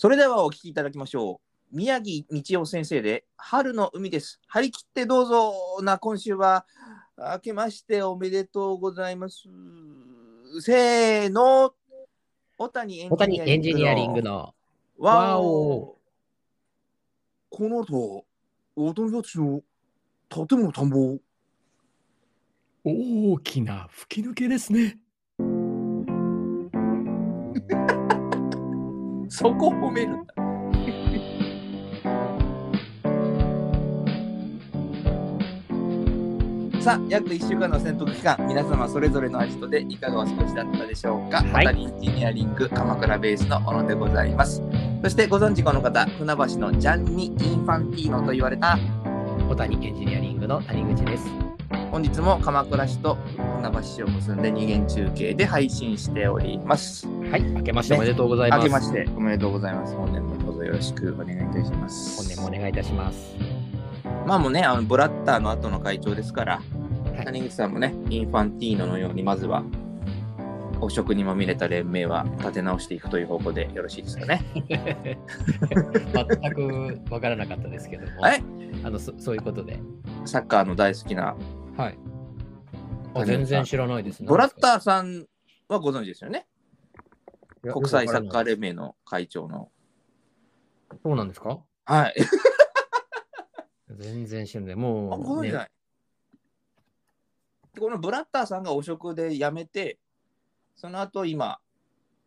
[0.00, 1.76] それではお聞きいただきましょう。
[1.76, 4.40] 宮城道夫先生で春の海です。
[4.46, 6.64] 張り切ってどうぞな今週は
[7.18, 9.42] 明けましておめでとうございます。
[10.62, 11.74] せーの。
[12.56, 14.54] 小谷エンジニアリングの。
[14.98, 15.04] の。
[15.04, 15.98] わわおお
[17.50, 18.24] この後、
[18.76, 19.60] 大人たちの
[20.30, 21.18] 建物田んぼ。
[22.84, 24.98] 大きな吹き抜けですね。
[29.40, 30.34] そこ褒めるんだ。
[36.82, 41.38] さあ、約1週間の潜伏期間、皆様それぞれのアジトでいかがお過ごしだったでしょうか？
[41.38, 44.62] はい小谷エンジニアリング鎌倉ベースの小野でございます。
[45.02, 48.78] そしてご存知この方、船橋のジャンニ・インファンティーノと言われた、
[49.48, 51.30] 小谷エンジニアリングの谷口です。
[51.90, 53.16] 本日も鎌倉市と
[53.56, 57.08] 船橋市を結んで二元中継で配信しております。
[57.30, 58.58] はい、明けましておめでとうございます。
[58.58, 59.94] 明けましておめでとうございます。
[59.94, 62.16] 本年もどうぞよろしくお願いいたします。
[62.16, 63.36] 本年もお願いいたします。
[64.26, 69.62] まあもうね、あのブラッターの後の会長ですから、はい谷口さんもね、インファンティーノのように、まずは、
[70.80, 74.42] 汚職にまみれた連盟は立て直していくという方向でよろしいですかね。
[76.10, 78.26] 全くわからなかったですけども。
[78.26, 78.42] え？
[78.82, 79.78] あのそそういうことで。
[80.24, 81.36] サッカーの大好きな、
[81.76, 81.98] はい。
[83.14, 84.26] あ全然知らないですね。
[84.26, 85.26] ブラッターさん
[85.68, 86.46] はご存知ですよね？
[87.62, 89.70] 国際サッカーよ連盟の会長の。
[91.02, 91.60] そうなんですか？
[91.84, 92.14] はい。
[93.90, 94.72] 全然知らない。
[94.72, 95.70] あもう、ない。
[97.74, 99.98] でこのブラッターさんが汚職で辞めて、
[100.76, 101.58] その後今、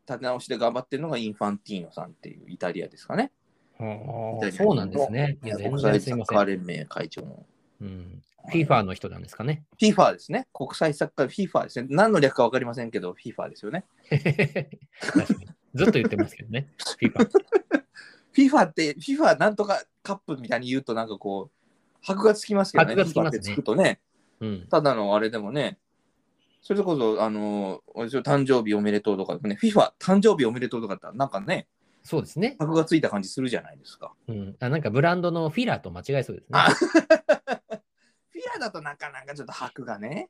[0.08, 3.32] 立て直しで頑張ってるのがインファンティーノさんっていうイタリアですかね。
[3.78, 5.38] はあそうなんですね。
[5.44, 6.46] いや、全国際サッカー。
[6.46, 7.46] 連盟会長の。
[7.82, 8.22] うん。
[8.52, 9.64] FIFA の人なんですかね。
[9.82, 10.48] FIFA ですね。
[10.54, 11.88] 国際サッカー FIFA ですね。
[11.90, 13.86] 何の略か分かりませんけど、FIFA ですよね。
[15.74, 16.68] ずっと言ってますけどね。
[17.02, 17.30] FIFA。
[18.36, 22.96] FIFA って、FIFA なんとかカップみたいに言うと、なんかこう、箔がつきますけどね。
[22.96, 24.02] 箔がつきますねくとね、
[24.42, 24.68] うん。
[24.70, 25.78] ただのあれでもね、
[26.62, 31.68] それこそ、あの、誕生日おめでとうとかね、FIFA 誕生日おめでとうとかって、なんかね、
[32.04, 32.58] そうですね。
[32.60, 34.14] 箔がついた感じするじゃないですか。
[34.28, 34.56] うん。
[34.60, 36.60] あなんかブランドのフィラーと間違えそうですね。
[38.54, 40.30] ラだとなかなかちょっと箔がね。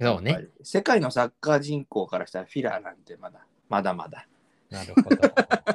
[0.00, 0.38] そうね。
[0.40, 4.26] り世界のサッカー人口からしたらフィラーなんてまだ、まだまだ。
[4.70, 5.16] なるほど。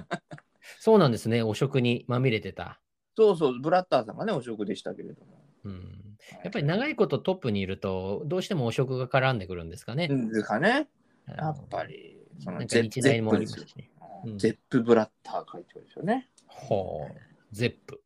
[0.79, 1.41] そうなんですね。
[1.41, 2.79] 汚職にまみれてた。
[3.15, 5.43] そうそう、ブラッターさんがね、汚職でしたけれども。
[5.65, 6.17] うん。
[6.43, 10.07] やっぱり長いことトップにいると、どうしても汚職が絡んでくるんですかね。
[10.09, 10.87] うんですかね。
[11.27, 13.91] うんやっぱり、そのゼップですよね。
[14.25, 16.29] うんゼップ・ブラッター会長ですよね。
[16.47, 17.15] ほう。
[17.51, 18.01] ゼップ。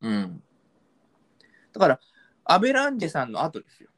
[0.00, 0.42] うん。
[1.72, 2.00] だから、
[2.46, 3.90] アベランジェさんの後ですよ。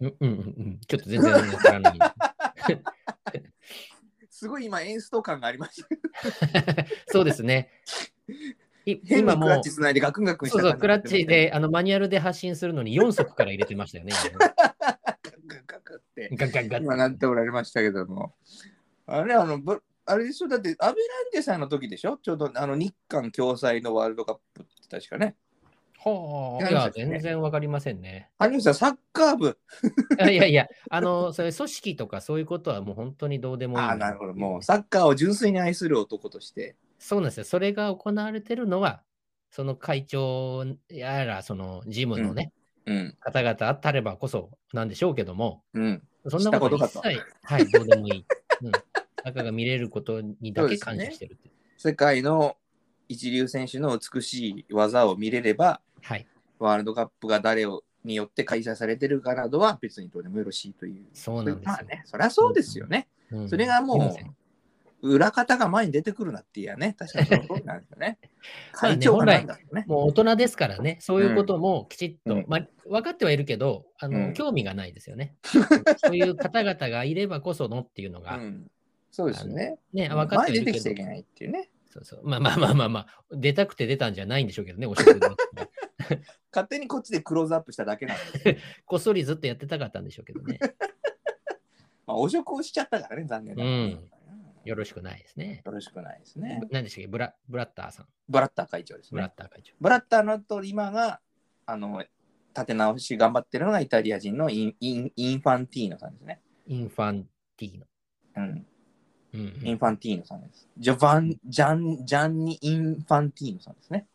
[0.00, 0.40] うんうんうんう
[0.70, 0.80] ん。
[0.86, 1.98] ちょっと全然わからない。
[4.30, 5.88] すごい今、演出感がありました。
[7.06, 7.70] そうですね。
[8.84, 14.12] 今もクラッチ、つないでガクンガクンそうそう、クラッチであのマニュアルで発信するのに4足から入れてましたよね。
[14.12, 16.30] ガクガクガクって
[16.80, 18.34] 今なっておられましたけども。
[19.06, 20.48] あれ、あの、ぶあれでしょ？
[20.48, 22.16] だって、アベランジェさんの時でしょ？
[22.16, 25.36] ちょうどあの日韓共催のワールドカップって確かね。
[26.04, 28.28] はあ、いや全然わかりませんね。
[28.38, 29.58] 羽生さん、サッカー部。
[30.30, 33.84] いやいやあの、それ組織とかそういうことはもう本当にどうでもいい。
[33.84, 34.34] ああ、なるほど。
[34.34, 36.74] もう、サッカーを純粋に愛する男として。
[36.98, 37.44] そうなんですよ。
[37.44, 39.02] それが行われてるのは、
[39.50, 42.52] その会長やら、そのジムのね、
[42.86, 43.16] うん。
[43.20, 46.02] 方々あったればこそなんでしょうけども、うん。
[46.28, 46.98] そんなこと一切、
[47.42, 48.26] はい、どうでもいい。
[48.62, 48.72] うん。
[49.24, 51.54] 中が見れることにだけ感謝してるっていう。
[51.76, 52.56] 世界の
[53.08, 56.26] 一流選手の美しい技を見れれば、はい。
[56.58, 61.04] ワールドカップが誰をによって開催されてるかなどは別にどうでもよろしいという。
[61.14, 61.60] そうなんですよ。
[61.64, 63.08] まあね、そりゃそうですよね。
[63.30, 64.14] うんそれがも
[65.02, 68.18] う裏方が前に出てくるなっていやね、確かにその通りなんですよ ね。
[68.72, 69.84] 会長がなんだろうね。
[69.88, 75.34] もう大人ですからね、そういうこともきちっと、うんまあ、分かってはいるけど、あの、うん興味がないですよね。
[75.98, 78.70] そういう方々がいればこそのっていうのが、うん、
[79.10, 79.78] そうですね。
[79.92, 81.70] ね、分かっ前てはいるけど出てきちゃいけ、ないっていうね。
[81.92, 85.26] そうそうまあまあまあまあまあ、出たくて出たんじゃないんでしょうけどね、お仕事で
[86.50, 88.56] 勝手にこっちでクローズアップしただけなんです。
[88.86, 90.58] こっそりずっとやってたかったんでしょうけどね。
[92.06, 94.10] まあ、汚職をしちゃったからね、残念ながらうん
[94.64, 95.62] よろしくないですね。
[95.64, 96.60] よろしくないですね。
[96.70, 97.08] 何でしたっけ？
[97.08, 98.06] ブラブラッターさん。
[98.28, 99.34] ブラッター会長ですブラッね。
[99.36, 99.74] ター会長。
[99.80, 101.20] ブラッターのと今が、
[101.66, 102.04] あの、
[102.54, 106.40] 立て直し頑張ってるのがイタリア人のインインインファンティーノさんですね。
[106.66, 107.86] インファンティーノ。
[108.36, 108.66] うん。
[109.34, 110.68] うんうんインファンティーノさんです。
[110.78, 114.06] ジョバン、ジャン、ジャンニ・インファンティーノさんですね。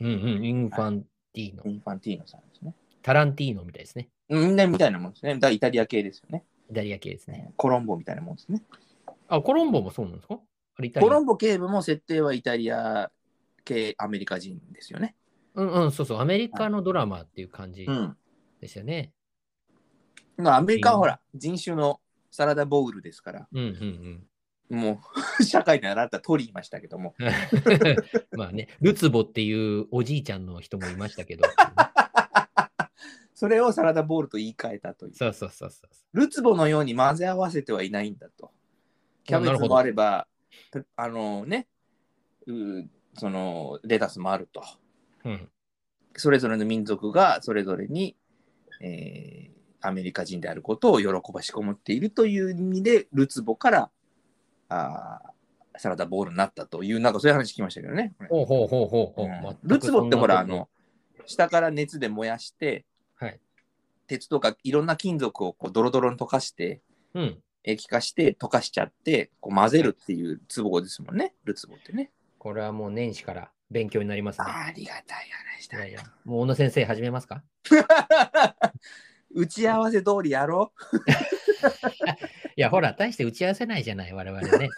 [0.00, 1.02] うんうん、インファン
[1.32, 1.62] ティーノ。
[1.64, 2.74] インファンティーノさんですね。
[3.02, 4.08] タランティーノみたいですね。
[4.28, 5.38] みんなみたいなもんですね。
[5.38, 6.44] だイタリア系ですよね。
[6.70, 7.52] イタリア系ですね。
[7.56, 8.62] コロンボみたいなもんですね。
[9.28, 10.38] あ、コロンボもそうなんですか？
[11.00, 13.10] コロンボ警部も設定はイタリア
[13.64, 15.14] 系アメリカ人ですよね。
[15.54, 18.16] うんうん、そうそう、アメリカのドラマっていう感じうん。
[18.60, 19.12] ですよね。
[20.38, 22.00] だからアメリカはほら、人種の
[22.30, 24.26] サラダボウルですから、うんうん
[24.70, 25.02] も
[25.40, 27.14] う 社会で習った通り言いましたけども。
[27.18, 28.38] うん。
[28.38, 31.44] まあね、ルツボっていうおじいちゃんの人もいましたけど。
[33.34, 35.14] それをサラダボウルと言い換えたという。
[35.14, 36.16] そうそうそうそう。
[36.16, 38.52] ルツボのように混ぜ合わせてはいないんだと。
[39.24, 40.28] キャベツもあれば、
[40.72, 41.66] ペあのね、
[42.46, 42.52] う
[43.14, 44.62] そのレタスもあると。
[45.24, 45.48] うん、
[46.14, 48.16] それぞれの民族がそれぞれに、
[48.80, 53.90] えーアメリカ人であることを喜ばしこもっているという意味で、ルツボから
[54.70, 55.30] あー
[55.78, 58.12] サラダボウルになったという、なんかそういう話聞きましたけどね。
[58.28, 59.26] ほうほうほうほうほう。
[59.26, 60.68] うんルツボってほら、あの、
[61.26, 62.84] 下から熱で燃やして、
[63.16, 63.40] はい。
[64.06, 66.80] 鉄とかいろんな金属をこうドロドロに溶かして、
[67.14, 67.38] うん。
[67.62, 72.10] 液化して溶かしちゃって、こう混ぜるっていうツボですもんね、ルツボってね。
[72.38, 74.46] これはもう年始から勉強になりますね。
[74.48, 76.00] ありがたい話だよ。
[76.24, 77.42] もう小野先生始めますか？
[79.32, 80.98] 打ち合わせ通りやろう。
[82.60, 84.68] いや、ほら、大して打ち合わせないじゃない、我々ね。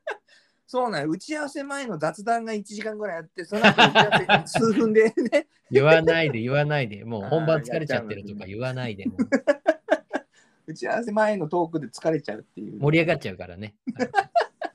[0.66, 7.04] そうなんよ打ち合わせ前の雑談が1時間ぐらいあって、その後打ち合わせ 数分でね、言わないで、言わないで。
[7.04, 9.04] もう本番疲れちゃってるとか言わないで。
[10.66, 12.80] 打ち合わせ前のトークで疲れちゃうっていう。
[12.80, 13.74] 盛り上がっちゃうからね。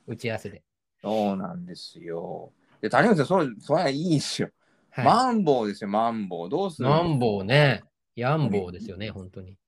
[0.06, 0.62] 打ち合わせで。
[1.02, 2.52] そうなんですよ。
[2.80, 4.50] で谷口さん、それ、それはいいですよ。
[4.90, 5.04] はい。
[5.04, 6.48] マンボウですよ、マンボウ。
[6.48, 6.88] どうする？
[6.88, 7.82] マンボウね。
[8.14, 9.58] ヤンボウですよね、本当に。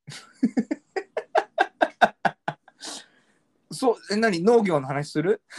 [3.70, 4.42] そう、え、何？
[4.42, 5.42] 農業の話する？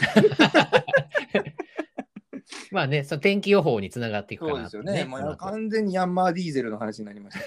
[2.70, 5.04] まあね、その天気予報につながっていくかそうですよね。
[5.04, 7.38] もう完全にヤンマーディーゼルの話になりまし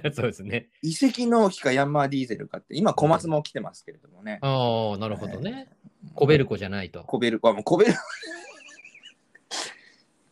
[0.00, 0.10] た。
[0.12, 0.68] そうですね。
[0.82, 4.38] 遺跡納期かヤンマーディーゼルかって、今小松も来てますけれどもね。
[4.42, 5.68] ああ、なるほどね。
[6.14, 7.02] コベルコじゃないと。
[7.04, 7.98] コベルコはもうコベルコ。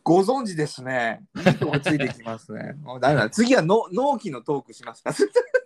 [0.03, 1.23] ご存知ですね。
[1.35, 2.73] いいとこついてきますね。
[2.83, 3.29] もうダメだ。
[3.29, 5.11] 次はの納期のトークしますか？
[5.11, 5.23] そ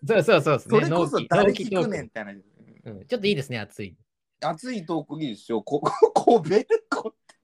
[0.07, 0.79] そうそうそうですね。
[0.79, 2.48] れこそ誰聞くねんって話です。
[2.85, 3.95] うんちょっといいですね、暑い。
[4.41, 5.61] 熱いトークいいですよ。
[5.61, 5.81] こ
[6.13, 7.35] コベルコって。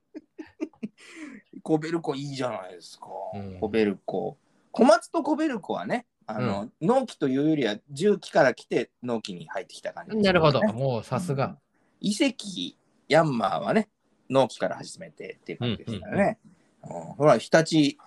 [1.61, 3.07] コベルコいいじゃないですか。
[3.33, 4.37] うんコベルコ。
[4.71, 10.61] 小松とコベルコはね、あの、納期というよりは重機から来て納期に入ってきた感じね、なるほど。
[10.61, 11.57] もうさすが。
[12.01, 12.77] 遺跡
[13.07, 13.89] ヤンマーはね、
[14.29, 16.39] 納期から始めてっていう感じですからね。
[16.43, 16.55] うん
[16.87, 17.97] ほら、日立、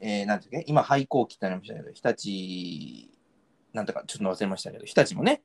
[0.00, 3.10] えー、なんていうか、今、廃校期ってなりましたけど、日立、
[3.72, 5.42] なんとかちょっと忘れましたけど、日立もね、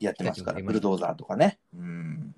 [0.00, 1.58] やってますから、ブルドーザーとかね。
[1.74, 2.34] うん。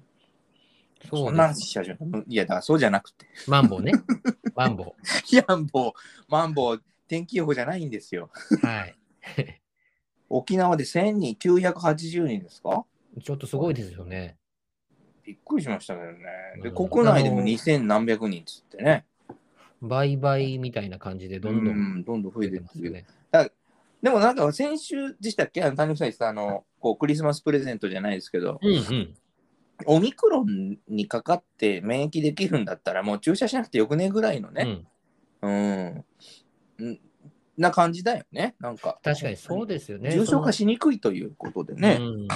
[1.10, 1.60] そそなうんです。
[1.60, 2.04] 話し始めた。
[2.26, 3.92] いや、だからそうじゃなくて、マンボウね。
[4.54, 4.94] マンボ
[5.32, 5.92] ヤンボウ、
[6.28, 8.30] マンボウ、天気予報じゃないんですよ。
[8.62, 8.66] ウ。
[8.66, 8.96] はい。
[10.28, 12.84] 沖縄で1000人、980人ですか？
[13.22, 14.36] ちょっとすごいですよね。
[15.24, 16.18] びっくりしましたけどね。
[16.62, 19.06] で、うん国内でもあの2000何百人っつってね。
[19.80, 23.06] 倍々みたいな感じでどんどうんんどんどん増増ええてますよね。
[24.02, 25.62] でもなんか先週でしたっけ？
[25.62, 29.14] あの谷口さん言ってたあのこうクリスマスプレゼントじゃないですけど、うんうん。
[29.86, 34.84] オミクロンにかかって免疫できるんだったらもう注射しなくてよくねぐらいのね、
[35.42, 36.04] うん、
[36.78, 37.00] うん
[37.56, 38.54] な感じだよね。
[38.60, 40.12] なんか確かにそうですよね。
[40.12, 41.98] 重症化しにくいということでね。
[42.00, 42.28] うん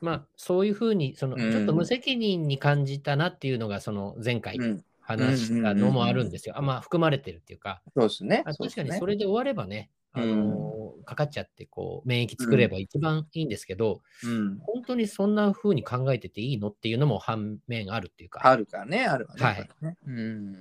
[0.00, 6.58] まあ、そういうふうに、その、うんちょっと無責任に感じたなっていうのが、その前回うん、話したのもあるんですよ。
[6.58, 8.42] あまあ、含まれてるっていうか、そうですね。
[8.44, 10.74] あ確かにそれで終わればね、あの
[11.06, 19.42] かかっちゃって、こう、免疫作れば一番いいんですけど、うん、本当にそんな風に考えてていいのっていうのも反面あるっていうか、あるかね、あるわね。
[19.42, 19.68] はい。
[19.80, 19.96] ね。
[20.06, 20.56] うん、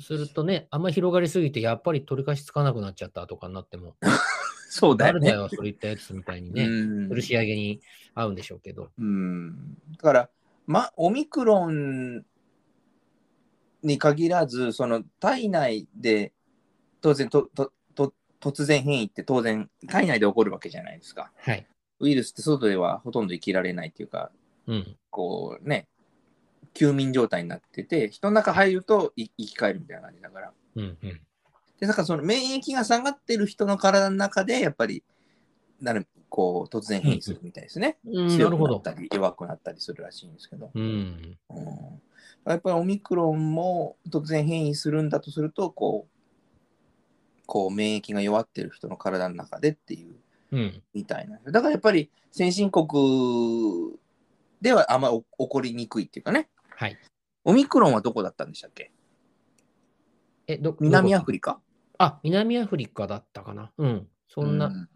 [0.00, 3.96] するとね、あんまり広がりすぎて、やっぱり取り返しつかなくなっちゃったとかになっても、
[4.70, 5.20] そうだよね。
[5.26, 7.08] 誰だよ、それ言ったやつみたいにね、うん。
[7.08, 7.80] 取り仕上げに
[8.14, 8.90] 合うんでしょうけど。
[8.98, 9.76] うん。
[9.96, 10.30] だから、
[10.66, 12.24] ま、オミクロン
[13.82, 16.32] に限らず、その体内で
[17.00, 17.72] 当然ととと
[18.44, 21.32] 突然変異って当然体内で起こるわけじゃないですか。
[21.38, 21.66] はい。
[22.00, 24.30] ウイルスって外ではほとんど生きられないっていうか、
[24.66, 24.96] うん。
[25.08, 25.86] こうね、
[26.74, 30.52] 休眠状態になってて、人の中入るとい生き返るみたいな感じだから。
[30.76, 31.20] うんうん。
[31.80, 35.02] で、だからその免疫が下がってる人の体の中で、やっぱり、
[35.80, 37.98] なるこう突然変異するみたいですね。
[38.06, 38.74] うん、な強くるほど。
[38.74, 40.70] なったり弱くなったりするらしいんですけど。
[40.74, 41.38] うん。
[41.50, 42.00] うん
[42.46, 46.13] やっぱりオミクロンも突然変異するんだとすると、こう、
[47.46, 50.14] こう免疫が弱ってる人の体の中でっていう
[50.52, 50.82] うん。
[50.94, 51.38] みたいな。
[51.50, 53.98] だからやっぱり先進国
[54.60, 56.48] ではあんまお起こりにくいっていうかね。
[56.76, 56.98] はい。
[57.44, 58.90] オミクロンはどこだったんでしたっけ？
[60.46, 61.60] え、ど、南アリフリカカ。
[61.98, 63.72] あ、南アフリカだったかな。
[63.78, 64.08] うん。
[64.28, 64.88] そんな、うん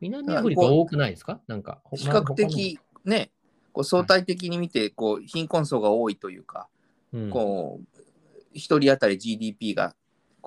[0.00, 1.40] 南アフリカ多くないですか？
[1.48, 1.80] なんか。
[1.84, 3.30] ほ比較的ね、
[3.72, 6.68] こう相対的に見てこう貧困層が多いというか、
[7.12, 7.98] うんこう
[8.52, 9.94] 一人当たり GDP が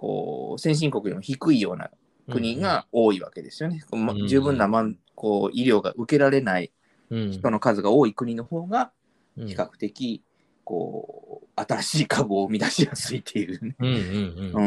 [0.01, 1.91] こう先進国よりも低いような
[2.27, 3.83] 国が多いわけですよね。
[3.91, 6.71] まうん十分な、まんこう医療が受けられない
[7.11, 8.91] うん人の数が多い国の方が
[9.37, 10.23] うん比較的
[10.63, 13.75] こう新しい株を生み出しやすいっていうね。
[13.77, 14.61] うんうんうんう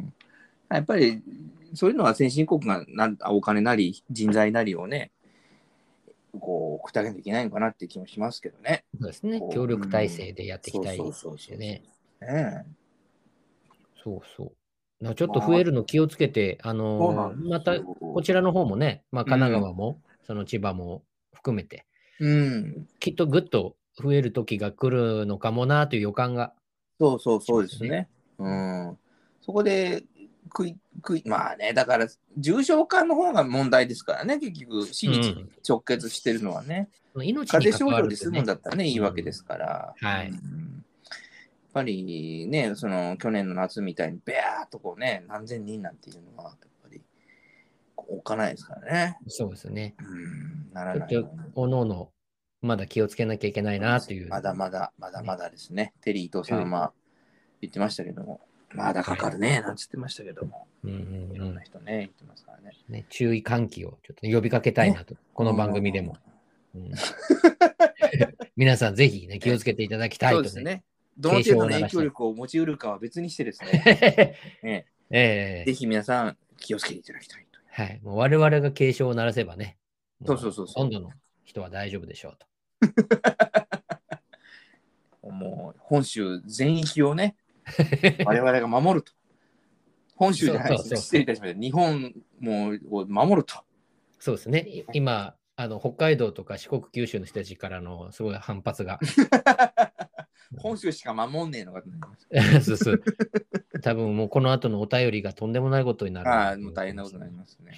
[0.00, 0.12] ん、
[0.68, 1.22] やっぱり
[1.72, 5.12] そういうのは先進国がなんお金なり人材なりをね
[6.38, 8.84] こう送ってあげないといけないのかなって気もしますけどね。
[9.00, 11.82] そうですね協力体制でやっていきたいでそうそうそうそうすよね。
[12.20, 12.66] ね
[14.02, 14.52] そうそう。
[15.04, 21.02] なちょっと増えるの気をつけて、あのーまたこちらの方もね、まあ、神奈川も、その千葉も
[21.34, 21.84] 含めて、
[22.20, 26.54] うん、きっとぐっと増える時が来るのかもなという予感が。
[26.98, 28.08] そうそうそうですね。
[28.38, 28.98] うん、
[29.42, 30.04] そこで
[30.44, 32.08] 食い食いまあねだから
[32.38, 35.50] 重症化の方が問題ですからね結局死にうん。
[35.68, 38.16] 直結してるのはね、命風邪症に関わるとね。
[38.16, 39.94] 状で済むんだったらね、いいわけですから。
[40.00, 40.30] はい。
[40.30, 40.84] うん
[41.74, 47.02] ぱりね、その去年の夏みたいに、べーっとこうね、何千人なんていうのは、やっぱり
[47.96, 49.18] 置かないですからね。
[49.26, 49.96] そうですね。
[49.98, 52.10] うん、ならないちょっとおのおの、
[52.62, 54.28] まだ気をつけなきゃいけないなという。
[54.28, 55.92] まだまだ、まだまだですね。
[56.00, 56.92] テリー伊藤さんは
[57.60, 58.40] 言ってましたけども、
[58.72, 62.72] まだかかるね、なんつってましたけども、うんうんいろんな人ね、言ってますからね。
[62.88, 66.16] ね、注意喚起をちょっと呼びかけたいなと、この番組でも。
[66.76, 66.92] うん
[68.56, 70.48] 皆さんぜひね、気をつけていただきたいとね。
[70.48, 70.84] そうですね。
[71.18, 77.60] どの程度の影響力を持ちうるかは別にしてですね、ね ええぜひ皆さん気をつけていただきたいと。
[77.82, 78.00] はい。
[78.02, 79.76] もう我々が警鐘を鳴らせばね、
[80.24, 81.10] そうそうそうそうほとんどの
[81.44, 82.46] 人は大丈夫でしょうと。
[85.30, 87.36] もう本州全域をね、
[88.24, 89.12] 我々が守ると。
[90.16, 90.96] 本州じゃないです。
[90.96, 91.60] 失礼いたしました。
[91.60, 93.56] 日本もを守ると。
[94.18, 94.60] そうですね。
[94.60, 99.00] い今、あの北海道とか四国、九州の人たちからのすごい反発が。
[100.58, 102.64] 本州しか守んねえのかと思います。
[102.74, 103.02] そうそう。
[103.82, 106.28] 多分もうこの後のお便りがとんでもないことになる。
[106.28, 107.72] ああ、もう大変なことになりますね。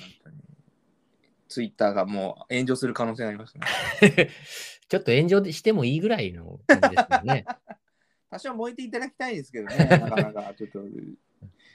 [1.48, 4.30] ツイッターがもう炎上する可能性がありますね。
[4.88, 7.44] ちょっと炎上してもいいぐらいの感じですよね。
[8.30, 10.84] 多少燃えていただきたいですけどね、なかなかちょっと、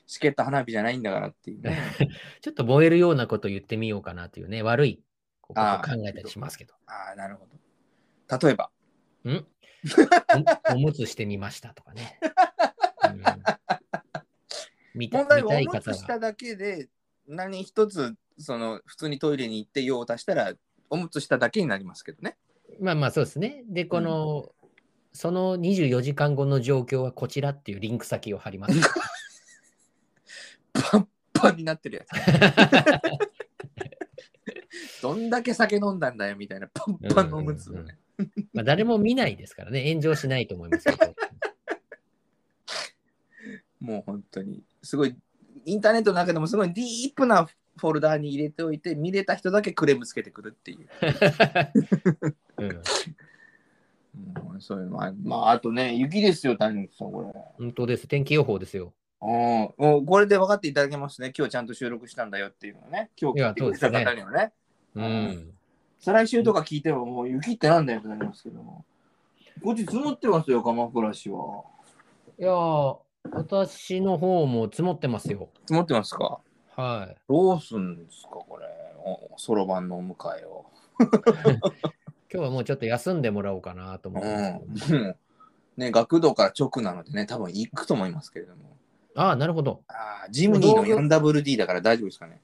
[0.05, 1.79] しけった花火じゃないんだからっていうね。
[2.41, 5.01] ちょっと燃えるようなこと言ってみようかなというね、悪い
[5.41, 6.73] ことを考えたりしますけど。
[6.85, 8.47] ああ、なるほど。
[8.47, 8.69] 例えば、
[9.25, 9.45] ん？
[10.69, 12.19] おおむつしてみましたとかね。
[12.21, 13.23] うん
[14.93, 15.81] 問題見はおむ。
[15.81, 16.89] つしただけで
[17.27, 20.53] 何一つその普通にトイレに行って用を足したら
[20.89, 22.35] おむつしただけになりますけどね。
[22.79, 23.63] まあまあそうですね。
[23.67, 24.53] で、この、
[25.13, 28.75] その24時間後の状況はこちらっていうリンク先を貼ります。
[30.73, 32.09] パンパンになってるやつ。
[35.01, 37.97] どんだけ酒飲んだんだよみたいなパンパンのおむつをね。
[38.53, 41.15] まあ誰も見ないですからね、炎上しないと思いますけど。
[43.79, 45.15] もう本当にすごい
[45.65, 47.47] インターネットの中でもすごいディープな
[47.77, 50.87] フォルダーに入れておいて見れた人だけクレームつけてくるっていう。
[54.53, 57.41] うん、そういうのはまああとね雪ですよ谷口さんこれ。
[57.57, 58.07] 本当です。
[58.07, 58.93] 天気予報ですよ。
[59.21, 59.29] うん
[59.77, 61.31] もうこれで分かっていただけますね。
[61.35, 63.09] 今日ちゃんと収録したんだよっていうのはね。
[63.19, 64.51] 今日聞いてくれた方にはね。
[64.95, 65.53] ううんん。
[66.01, 68.83] 再来週とか聞いてももう雪ってなんだよってなりますけども。
[69.63, 71.63] こっち積もってますよ、鎌倉市は。
[72.39, 72.97] いやー、
[73.31, 75.49] 私の方も積もってますよ。
[75.61, 76.39] 積もってますか？
[76.75, 77.15] はい。
[77.29, 78.65] どうすんですか、これ。
[79.37, 80.65] そろばんのお迎えを。
[80.99, 81.09] 今
[82.29, 84.97] 日はもうちょっと休んでもらおうかなと思ってますけど。
[84.97, 85.05] うん。
[85.05, 85.17] もう
[85.77, 88.75] ね、学童から直なのでね、多分行くと思いますけれども。
[89.15, 89.83] ああ、なるほど。
[89.87, 92.41] ああ、ジムニーの 4WD だから大丈夫ですかね。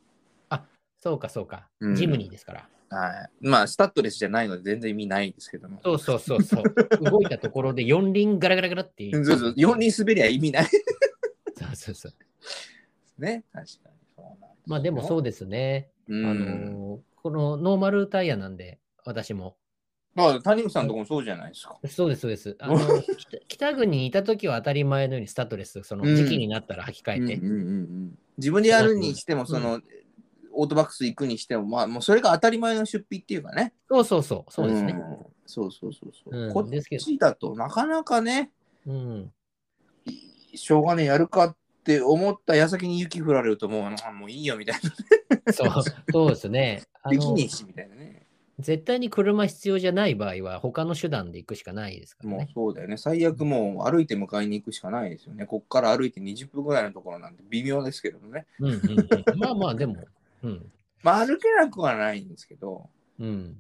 [0.99, 1.95] そうか、そうかうん。
[1.95, 2.67] ジムニーですから。
[2.89, 3.47] はい。
[3.47, 5.79] まあ、スタッドレスじゃないので全然意味ないですけども。
[5.83, 6.63] そうそうそうそう。
[7.03, 9.25] 動いたところで四輪ガラガラガラっていう。
[9.25, 10.69] そうそう、4人滑りゃ意味ないで
[11.55, 12.11] そうそうそう。
[12.11, 12.17] す
[13.17, 13.43] ね。
[13.51, 13.95] 確かに。
[14.15, 15.89] そうなんまあでもそうですね。
[16.07, 16.25] うん。
[16.25, 19.57] あのーこのノーマルタイヤなんで、私も。
[20.15, 21.77] まあ、谷口さんのとこもそうじゃないですか。
[21.89, 22.55] そうです、そうです。
[22.59, 22.77] あの
[23.17, 27.35] 北北国にいた時は当たり前のようにスタッドレス、その時期になったら履き替えて。
[27.35, 29.81] うんうんうんうん自分でやるにしても、その、
[30.57, 33.73] オートバックス行くにしても、まあ、もうそれが当たり前の出費っていうかね。
[33.89, 34.93] そうそうそう、そうですね。
[34.93, 35.01] ん
[35.45, 36.37] そうそうそうそう。
[36.37, 38.51] うんこっちだとなかなかね、
[38.85, 39.31] うん。
[40.55, 44.79] しょうがねえやるかって思った矢先に雪降られるともう、あもういいよみたい
[45.45, 45.53] な。
[45.53, 45.71] そう、
[46.11, 46.83] そうですね。
[47.09, 48.27] できねえしみたいなね。
[48.59, 52.49] 絶対に車必要じゃない場合は、他の手段で行くしかないですからもうね。
[52.53, 52.97] そうだよね。
[52.97, 55.45] 最悪もう歩いて迎えに行くしかないですよね。
[55.45, 58.47] こっから歩いて20分ぐらいのところなんて微妙ですけどね。
[58.59, 59.97] うんうんうん、まあまあ、でも、
[60.43, 60.71] うん。
[61.03, 62.89] まあ歩けなくはないんですけど、
[63.19, 63.57] うん。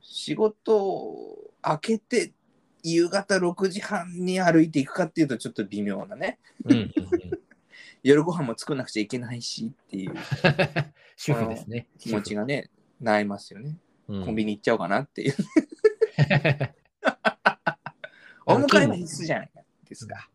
[0.00, 2.32] 仕事を明けて
[2.82, 6.38] 夕方6時半に歩いていくかっていうとちょっと微妙なね。
[6.64, 6.90] うんうんうん
[8.04, 10.14] 夜ご飯も作らなくちゃいけないしっていう
[11.16, 11.88] 主婦ですね。
[11.98, 12.70] 気持ちがね、
[13.02, 13.76] 悩みますよね。
[14.08, 15.34] うんコンビニ行っちゃおうかなっていう。
[17.02, 17.76] あ
[18.46, 19.50] お迎えは必須じゃない
[19.84, 20.30] ですか。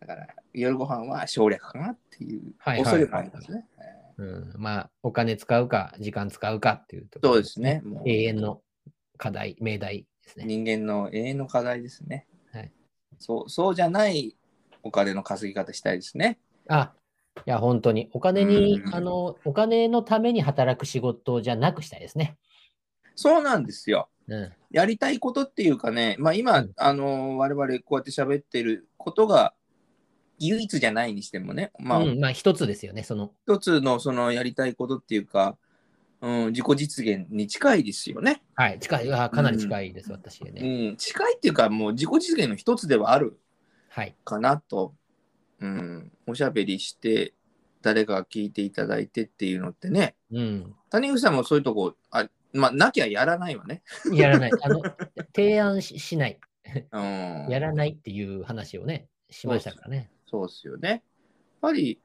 [0.00, 3.66] だから夜ご飯は省略かなっていうはいはい恐れもありますね。
[4.18, 7.82] うん、まあ、お金使うか、時間使うかっていうところそうですね。
[8.04, 8.60] 永遠の
[9.16, 10.44] 課題、命題ですね。
[10.44, 12.26] 人間の永遠の課題ですね。
[12.52, 12.72] はい
[13.18, 14.36] そうそうじゃない
[14.82, 16.38] お金の稼ぎ方したいですね。
[16.68, 16.92] あ、
[17.46, 22.36] いや、本当に、お金にう、んあの、お金のために働く仕事じゃなくしたいですね。
[23.14, 24.08] そうなんですよ。
[24.28, 24.52] うん。
[24.70, 29.54] やりたいことっていうかね、まあ今、うんあの我々こうやって喋ってることが
[30.38, 35.56] 唯一じゃないにしてもね、まあ、うん、まあ、一つですよね、その、一つのそのやりたいことっていうか、
[36.20, 38.42] うん、自己実現に近いですよね。
[38.54, 40.92] はい、近い、あかなり近いです、私うね。
[40.92, 43.38] ん、近いっていうか、もう自己実現の一つではある
[43.90, 44.14] はい。
[44.24, 44.94] かなと、
[45.60, 47.34] うん、おしゃべりして、
[47.82, 50.74] 誰かが聞いていただいてっていうのってね、うん。
[50.90, 53.82] 谷口さんもそういうとこ、あまあ、なきゃやらないわね。
[54.12, 54.50] やらない。
[54.62, 54.82] あの、
[55.34, 56.38] 提案ししない。
[56.92, 60.10] うん、やらないっていう話をね、しましたからね。
[60.30, 60.88] そうですよね。
[60.90, 61.00] やっ
[61.60, 62.00] ぱり、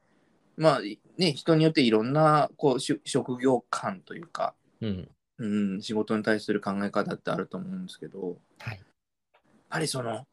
[0.56, 0.80] まあ
[1.18, 5.08] ね、人によっていろんなこうし職業観というか、うん。
[5.38, 8.76] うん、仕事に対する考え方ってあると思うんですけど、はい。
[8.76, 10.26] やっぱりその、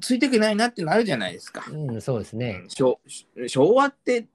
[0.00, 1.64] ついていけないなってなるじゃないですか。
[1.68, 2.64] うん、そうですね。
[2.68, 3.00] 昭
[3.48, 4.28] 昭和って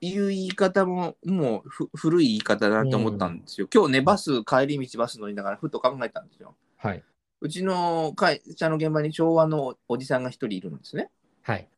[0.00, 3.68] いう言い方ももうふ古い言い方だなと思ったんですよ。
[3.72, 6.54] 今日ね、バス、帰り道バス乗りながらふと考えたんですよ。
[6.76, 7.02] はい。
[7.40, 11.10] うちの会社の現場に昭和のおじさんが一人いるんですね。
[11.42, 11.68] はい。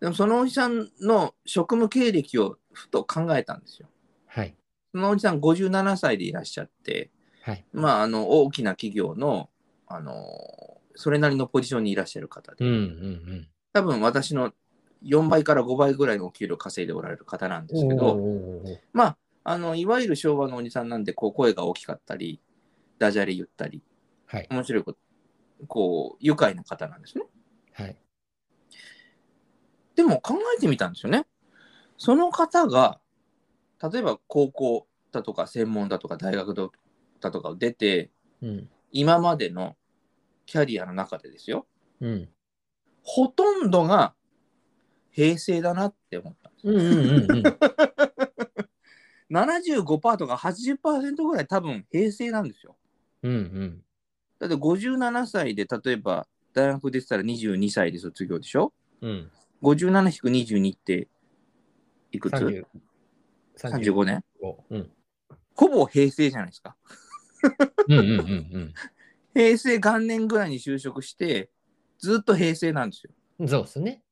[0.00, 3.88] でもそのおじさんの職務経歴をふと考えたんですよ。
[4.26, 4.54] はい。
[4.92, 7.10] そのおじさん57歳でいらっしゃって、
[7.42, 7.64] はい。
[7.72, 9.48] まあ、あの大きな企業の、
[9.86, 10.12] あの
[10.96, 14.52] それなりのポジションにいらっしゃる方で、うん、うん、多分私の
[15.04, 17.88] 4倍から5倍ぐらいのお給料稼いでおられる方なんですうん。
[17.90, 18.20] けど、
[18.92, 22.40] まあ、あのいわゆる昭和のおじさんなんでこう声が大きかったり、
[22.98, 23.82] ダジャレ言ったり、
[24.26, 24.46] はい。
[24.50, 24.98] 面白いこと、
[25.68, 27.24] こう、愉快な方なんですね。
[30.02, 30.08] はい。
[30.08, 31.26] でも考えてみたんですよね。
[31.98, 33.00] その方が、
[33.92, 36.54] 例えば高校だとか専門だとか大学
[37.20, 38.10] だとかを出て、
[38.42, 38.68] うん。
[38.92, 39.76] 今までの
[40.46, 41.66] キャリアの中でですよ、
[42.00, 42.28] うん。
[43.02, 44.14] ほとんどが
[45.10, 46.72] 平成だなって思ったんですよ。
[46.72, 47.42] うん、うん、うんうん。
[49.28, 52.76] 75%とか80%ぐらい多分平成なんですよ。
[53.22, 53.84] うん、うん。
[54.38, 58.72] だって57歳で例えば大学出てたら22歳で卒業でしょ？
[59.00, 59.30] うん。
[59.66, 61.08] 57-22って
[62.12, 62.64] いくつ？30
[63.58, 64.24] ?35 年
[64.70, 64.90] うん。
[65.54, 66.76] ほぼ平成じゃないですか。
[67.88, 68.12] うん、うん、う
[68.58, 68.74] ん、
[69.34, 71.50] 平成元年ぐらいに就職して、
[71.98, 73.12] ずっと平成なんですよ。
[73.40, 73.48] うん。
[73.48, 74.02] そうですね。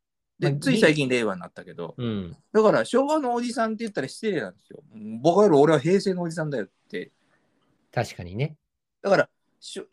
[0.41, 2.37] まで、あつい最近令和になったけど、うん。
[2.53, 4.83] だから昭和のおじさんって言ったら失礼なんですよ。
[5.23, 7.13] 僕は俺は平成のおじさんだよって。
[7.93, 8.57] 確かにね。
[9.03, 9.29] だからし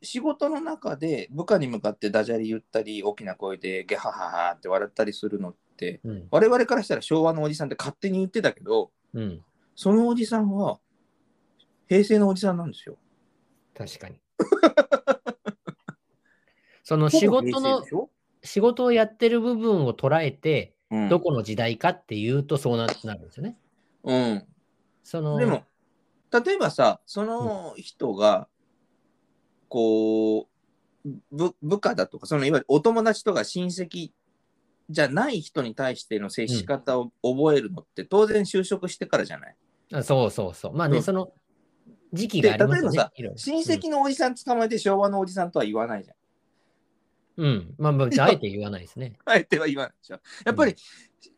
[0.02, 6.28] 仕事の中で部下に向かってダジャレ言ったり、大きな声でゲハハハって笑ったりするのって、うん。
[6.30, 9.42] 我々からしたら昭和のおじさんって勝手に言ってたけど、うん。
[9.76, 10.80] そのおじさんは
[11.88, 12.98] 平成のおじさんなんですよ。
[13.74, 14.20] 確かに。
[16.84, 17.86] その仕事の
[18.44, 23.58] 仕事をやってる部分を捉えて、うんどこの時代かっていうとそうななるんですよね。
[24.04, 24.46] うん、
[25.04, 25.64] その、でも、
[26.32, 28.50] 例えばさ、その人が、
[29.72, 30.50] こ
[31.06, 34.12] う、部部下だとか、そのいわゆるお友達とか親戚
[34.90, 39.56] じゃない人に対しての接し方を覚えるのって、当然就職してからじゃない？
[39.94, 40.74] あそうそうそう。
[40.76, 41.32] まあね、うんその
[42.12, 42.98] 時期で、がありますよね。
[43.18, 46.18] 例えばさ親戚のおじさん捕まえて昭和のおじさんとは言わないじゃん。
[47.38, 47.48] うん。
[47.48, 49.18] うんまあ、まあ、 あえて言わないですね。
[49.24, 50.20] あえては言わないでしょ。
[50.46, 50.76] やっぱり、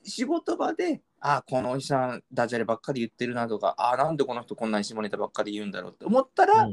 [0.03, 6.67] 仕事場で、あこのおじさん、ダジャレばっかり言ってるなとか、あなんでこの人こんなに下ネタばっかり言うんだろうって思ったら、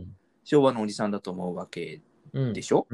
[0.50, 2.00] 昭和のおじさんだと思うわけ
[2.32, 2.42] うん。
[2.48, 2.88] うんでしょ？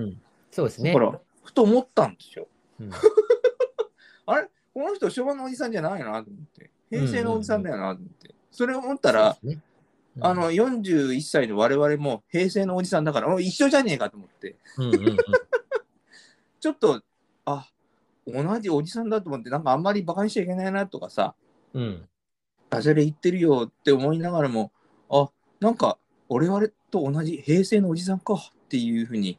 [0.51, 0.93] そうですね。
[0.93, 2.49] だから、ふと思ったんですよ。
[2.79, 2.91] うん
[4.27, 4.51] あれ？
[4.75, 6.71] この人昭和のおじさんじゃないなと思って。
[6.91, 8.35] 平成のおじさんだよなと思って。
[8.51, 9.59] それを思ったら、ね
[10.17, 14.57] うんあの、41歳の我々も平成のおじさんだから、お一緒じゃねえかと思って。
[14.77, 15.17] うんうんうん
[16.61, 17.03] ちょっと、
[17.47, 17.71] あ
[18.27, 21.35] 同じおじさんだと思って、なんかあんまりバカにしちゃいけないなとかさ、
[21.73, 22.09] うん。
[22.69, 24.73] ダジャレ言ってるよって思いながらも、
[25.09, 29.39] あなんか俺々と同じ平成のおじさんかっていうふうに、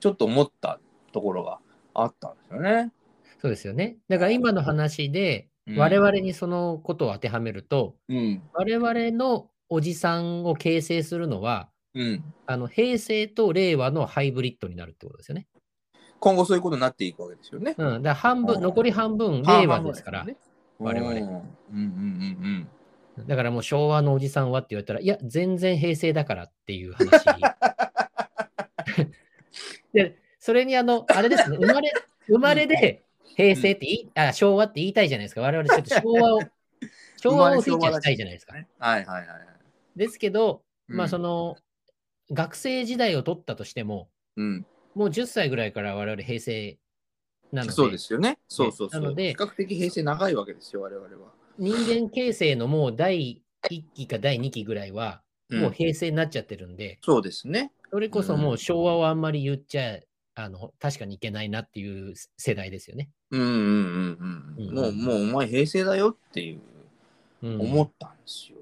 [0.00, 0.80] ちょっと思った
[1.12, 1.58] ところが
[1.94, 2.92] あったんですよね。
[3.40, 3.96] そうですよね。
[4.08, 8.42] だから今の話で、うん我々にそのことを当てはめると、うん。
[8.52, 12.24] 我々のおじさんを形成するのは、うん。
[12.46, 15.46] あの平成と令和のハイブリッドになるってことですよね。
[16.18, 17.76] 今後そういうことになっていくわけですよね。
[17.78, 20.36] うん、だ半分、うん残り半分、令和ですから、ね。
[20.80, 21.36] 我々うんうんうん
[21.72, 22.68] うん
[23.18, 27.10] だからもう昭和のおじさんはって言われたら、いや、全然平成だからっていう話。
[29.92, 31.92] で、それにあの、あれですね、生まれ、
[32.26, 33.04] 生まれで
[33.36, 35.42] 平成って言い、あ、昭和って言いたいじゃないですか。
[35.42, 36.40] 我々ちょっと昭和を、
[37.20, 38.54] 昭和をフィーチャーしたいじゃないですか。
[38.54, 38.66] ね。
[38.78, 39.38] はいはいはいはい。
[39.96, 41.56] ですけど、まあうんその、
[42.30, 44.66] 学生時代を取ったとしても、うん。
[44.94, 46.78] もう10歳ぐらいから我々平成
[47.52, 48.38] なので、そうですよね。
[48.48, 49.02] そうそうそう。
[49.02, 51.32] なので比較的平成長いわけですよ、我々は。
[51.58, 57.72] 人間形成のもう第1期か第2期ぐらいは、もううん平成になっちゃってるんで、そうですね。
[57.90, 59.98] それこそもう昭和をあんまり言っちゃ、
[60.34, 63.10] あの確かにいけないなっていう世代ですよね。
[63.30, 64.68] うんうんうんうん。
[64.68, 66.60] うんもう、もうお前平成だよっていう、
[67.42, 68.58] うん、思ったんですよ。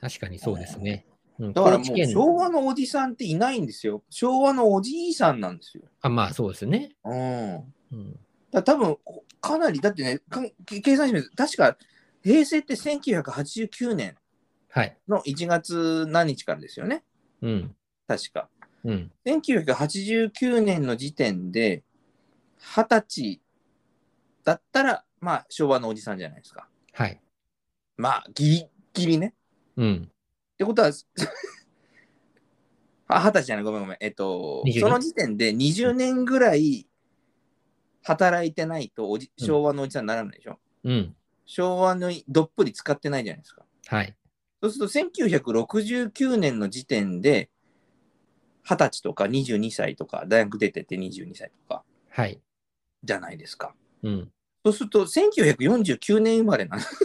[0.00, 1.06] 確かにそうですね。
[1.38, 4.02] うんだからもう昭和のおじさんっていないんですよ。
[4.10, 5.84] 昭和のおじいさんなんですよ。
[6.00, 6.92] あまあそうですね。
[7.04, 7.54] うん。
[7.92, 8.18] うん、
[8.50, 8.96] だ多分
[9.40, 11.76] かなり、だってね、か計算してみると確か
[12.22, 14.16] 平成って1989年
[14.68, 14.96] はい。
[15.08, 17.04] の1月何日からですよね？
[17.42, 17.76] うん。
[18.06, 18.48] 確か。
[18.84, 19.12] うん。
[19.26, 21.84] 1989年の時点で、
[22.58, 23.40] 二十歳
[24.44, 26.68] だったら、まあ、昭和のおじさんじゃないですか。
[26.92, 27.20] はい。
[27.96, 29.34] まあ、ギリギリね。
[29.76, 30.08] うん。
[30.08, 30.90] ってことは、
[33.08, 33.96] あ、二十歳じゃない、ごめんごめん。
[34.00, 36.88] えっと、22その時点で20年ぐらい
[38.02, 40.58] 働いてないとおじうん昭和のおじさんにならないでしょ？
[40.84, 41.16] うん。
[41.46, 43.64] 昭和のどっぷり使ってないじゃないですか。
[43.88, 44.14] はい。
[44.62, 47.50] そうすると1969年の時点で
[48.64, 52.40] 20歳とか22歳とか大学出てて22歳とかはい。
[53.02, 53.74] じゃないですか。
[54.02, 54.30] うん。
[54.64, 56.96] そうすると1949年生まれなんです。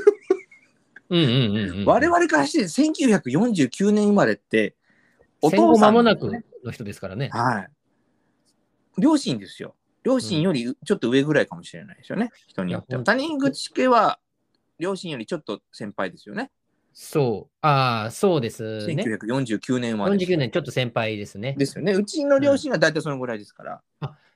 [1.10, 1.86] うんうんうん、うん。
[1.86, 4.76] 我々からして1949年生まれって
[5.42, 6.30] お父さ間もなんく
[6.64, 7.30] の人ですからね。
[7.32, 7.70] はい。
[9.02, 9.76] 両親ですよ。
[10.04, 12.30] 両親よりちょっと上ぐらいかもしれないですよね。
[12.48, 13.04] 人によっては。
[13.04, 14.20] 谷口家は
[14.80, 16.52] 両親よりちょっと先輩ですよね。
[16.94, 17.58] そう。
[17.62, 19.04] ああ、そうですね。
[19.04, 21.56] 1949年はです49年ちょっと先輩ですね。
[21.58, 21.94] ですよね。
[21.94, 23.82] うちの両親が大体そのぐらいですから。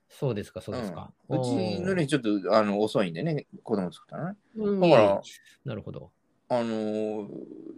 [0.09, 1.11] そうですか、そうですか。
[1.29, 4.35] うんうちのよりちょっとあの遅いんでね、子供作ったのね。
[4.57, 5.21] うんだから、
[5.65, 6.11] なるほど。
[6.49, 7.27] あのー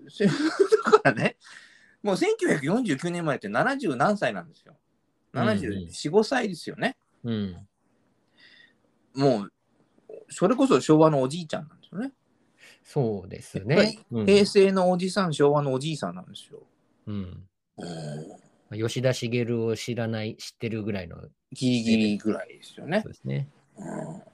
[0.10, 1.38] せだからね、
[2.02, 4.76] もう1949年前って70何歳なんですよ。
[5.34, 6.98] 74、5歳ですよね。
[7.24, 7.68] うん。
[9.16, 9.54] もう、
[10.30, 12.12] それこそ昭和のおじいちゃんなんですよね。
[12.84, 14.00] そうですはいね。
[14.12, 16.62] うん平成のおじさん、昭和のおじいさんなんですよ。
[17.08, 17.48] うん。
[17.78, 21.18] うん吉田茂を知らない、知ってるぐらいの、
[21.52, 23.12] ギリギリぐらいですよねそう。
[23.12, 23.48] ですね。
[23.78, 24.34] うん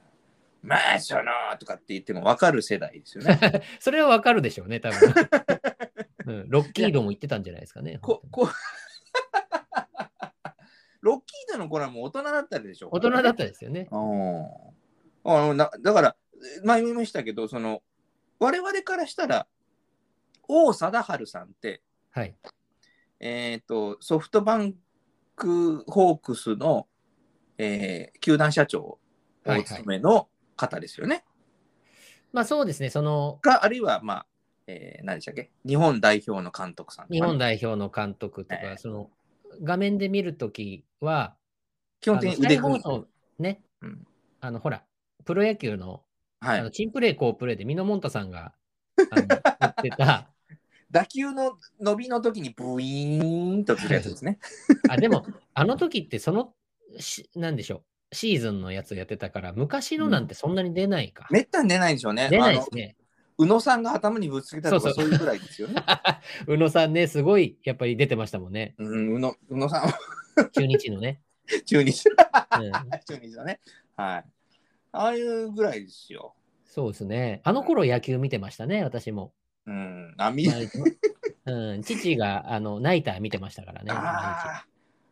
[0.62, 1.24] まあ、その
[1.58, 3.40] とかって言っても分かる世代ですよね。
[3.80, 5.00] それはわかるでしょうね、多分。
[6.28, 7.98] うん、ロッキードも言ってたんじゃないですかね。
[8.02, 8.50] ここ
[11.02, 12.90] ロッキードの頃はもう大人だったでしょ。
[12.92, 13.88] 大人だったですよね。
[13.92, 14.46] うん
[15.24, 16.16] あのなだから、
[16.64, 17.82] 前も言いましたけど、その
[18.40, 19.48] 我々からしたら、
[20.48, 22.36] 王貞治さんって、はい。
[23.20, 24.76] えー、とソフトバン
[25.36, 26.88] クホークスの、
[27.58, 29.00] えー球団社長を
[29.46, 31.26] お務めの方ですよね。
[32.32, 34.26] まあそうですね、その、か、あるいは、まあ、
[34.68, 35.52] えー何でしたっけ？
[35.66, 38.78] 日本代表の監督さんね、日本代表の監督とか、ええ。
[38.78, 39.10] その、
[39.64, 41.36] 画面で見るときは、
[42.02, 43.06] 基本的に腕組み。
[43.40, 44.08] ね、うん。
[44.42, 44.84] あの、ほら、
[45.26, 46.04] プロ野球の、
[46.42, 48.54] はいあの、チンプレー、好プレーで、ミノモンタさんが、
[48.98, 49.08] 言
[49.70, 50.30] ってた、
[50.92, 54.40] 打球の伸びの時にブイーンとするやつですね。
[54.90, 56.54] あ、でも、あの時って、その、
[56.98, 61.28] しなんでしょう、シーズンのやつやってたから、昔のなんてそんなに出ないか。
[61.30, 62.30] めったに出ないでしょうね。
[62.30, 62.96] 出ないですね。
[63.38, 65.76] 宇野さんが頭にぶつけたとかそういうぐらいですよね。
[66.48, 68.76] 宇野さんね、すごい、やっぱり出てましたもんね。
[68.78, 70.00] うん、宇野宇野さんは
[70.52, 71.22] 中日のね。
[71.66, 72.10] 中日。
[72.10, 73.62] うん、中日だね。
[73.96, 74.26] はい。
[74.92, 76.36] ああいうぐらいですよ。
[76.66, 77.42] そうですね。
[77.44, 79.34] あの頃野球見てましたね、私も。
[79.66, 80.16] うん。
[80.18, 80.80] あ、み毎日
[81.46, 83.92] うん、父があのナイター見てましたからね。
[83.92, 84.66] ああ。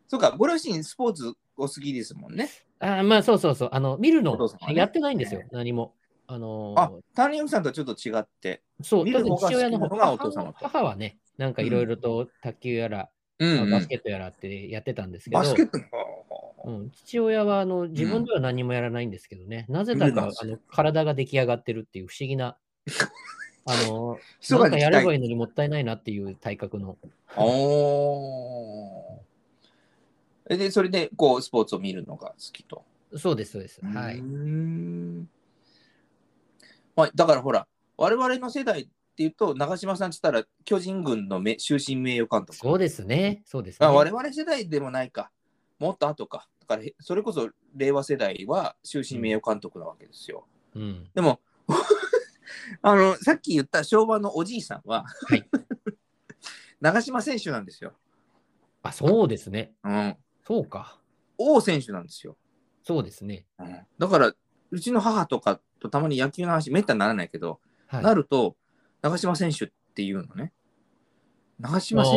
[0.06, 2.48] そうか、ご両親スポーツお好きですもんね。
[2.80, 3.68] あーまあそうそうそう。
[3.72, 5.94] あの見るおのねやってないんですよ、何も。
[6.26, 8.62] あのーあ、谷口さんとはちょっと違って。
[8.82, 13.10] そう、見る父親の方がお父様と母はね、なんかいろいろと卓球やら、
[13.40, 15.84] うんうんバスケットやらってやってたんですけど、バスケットの。
[16.64, 22.56] うん、父親はあの自分では何もやらないんですけどね、なぜだかあの体が出来上がってるっていう不思議な、
[23.64, 24.18] あの
[24.50, 25.16] なんかやればい。
[25.16, 26.96] いいのにもったいないなっていう体格の。
[27.36, 32.82] おーで、それで、こう、スポーツを見るのが好きと？
[33.14, 33.84] そうです、そうです。
[33.84, 34.18] はい。
[34.18, 35.28] ん
[36.96, 37.68] まあ、だからほら、
[37.98, 42.56] 我々の世代っっていうと、長嶋さんって言ったら、巨人軍のめ終身名誉監督。
[42.56, 43.42] そうですね。
[43.44, 43.86] そうですね。
[43.88, 45.32] あ我々世代でもないか。
[45.78, 46.48] もっと後か。
[46.60, 50.46] だから、へそれこそ令和世代は終身名誉監督なわけですよ。
[50.74, 51.10] うん。
[51.14, 51.40] でも、
[52.82, 55.48] あの、さっき言った昭和のおじいさんは、はい
[56.80, 57.92] 長嶋選手なんですよ。
[58.82, 59.72] あ、そうですね。
[59.82, 60.16] うん。
[60.46, 61.00] そうか。
[61.36, 62.36] 王選手なんですよ。
[62.84, 63.46] そうですね。
[63.58, 64.32] うん、だから、
[64.70, 68.04] うちの母とかとたまに野球の話、めったにならないけど、はい。
[68.04, 68.56] なると、
[69.02, 70.52] 長嶋選手っていうのね。
[71.58, 72.14] 長嶋選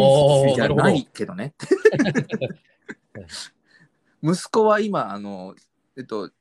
[0.50, 1.56] 手じゃないけどね。
[4.24, 5.56] 息子は今、あの、
[5.98, 6.32] えっと、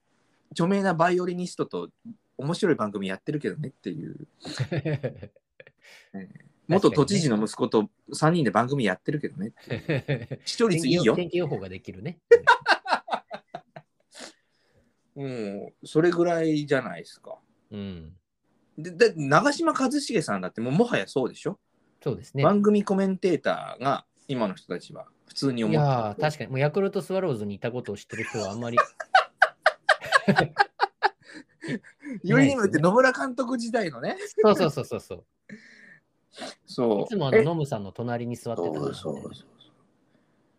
[0.53, 1.91] 著名なバイオリニストと
[2.37, 4.27] 面白い番組やってるけどねっていう、
[6.69, 9.53] 元都知事の息子と3人で番組やってるけどね。
[10.45, 11.17] 視聴率いいよ。
[11.17, 12.19] 天気予報ができるね。
[15.17, 17.39] うん、それぐらいじゃないですか。
[17.71, 18.17] うん。
[18.79, 21.59] で、で長嶋一茂さんだってもうもはやそうでしょ、
[22.03, 22.43] そうですね。
[22.43, 28.77] 番組コメンテーターが今の人たちは普通にい思ってるやー確かに、もうヤクルトスワローズにいたことを知ってる人はあんまり。
[32.25, 34.17] よりにもよって野村監督時代のね。
[34.43, 35.25] そうそうそうそうそう。
[36.67, 37.03] そう。
[37.03, 37.45] いつもあのえ？
[37.45, 39.33] ノムさんの隣に座ってたね、そうそうそう。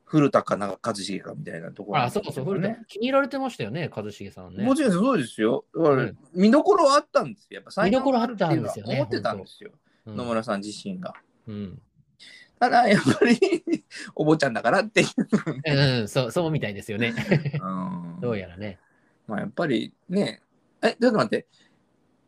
[0.05, 2.79] 古田か長一茂かみたいなところ、あ、そうそう、古田ね。
[2.87, 4.63] 気に入られてましたよね、一茂さんね。
[4.63, 5.65] もちろんそうですよ。
[5.73, 7.59] うん見どころはあったんですよ。
[7.59, 9.71] やっぱ見どころあったんですよね思ってたんですよ。
[10.05, 11.13] うん野村さん自身が。
[11.47, 11.81] うん。
[12.61, 16.01] ただ、やっぱりお坊ちゃんだからっていう。
[16.01, 17.11] うん、そう、そうみたいですよね。
[17.59, 18.77] うんどうやらね。
[19.25, 20.43] まあ、やっぱりね、
[20.83, 21.47] え、ちょっと待って。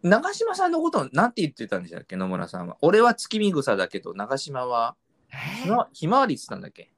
[0.02, 2.78] 長嶋さんのことをなんて言ってたんでしたっけ、野村さんは。
[2.82, 4.96] 俺は月見草だけど、長嶋は
[5.64, 6.92] ひまひまわりって言ったんだっけ？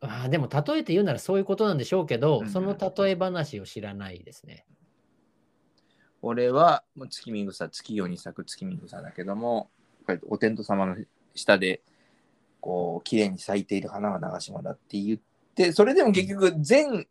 [0.00, 4.64] あーでも例えて言うならそういうことなんでしょうけど、うんその例え話を知らないですね。
[6.22, 10.96] 俺はもう月見草、月夜に咲く月見草だけども、こうやってお天道様の
[11.34, 11.82] 下で、
[12.64, 15.18] こう、綺麗に咲いている花は長島だって言っ
[15.54, 17.06] て、それでも結局、全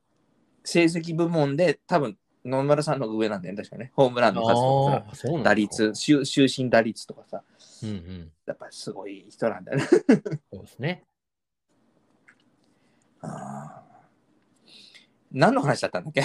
[0.63, 3.91] 成績部門で、多分野村さんの上なんだよね、確かね。
[3.95, 7.43] ホームランの数とか打率、終終身打率とかさ、
[7.83, 8.31] うんうん。
[8.47, 9.85] やっぱりすごい人なんだよね。
[10.51, 11.03] そうですね。
[13.21, 13.93] あー
[15.31, 16.23] 何の話だったんだっけ？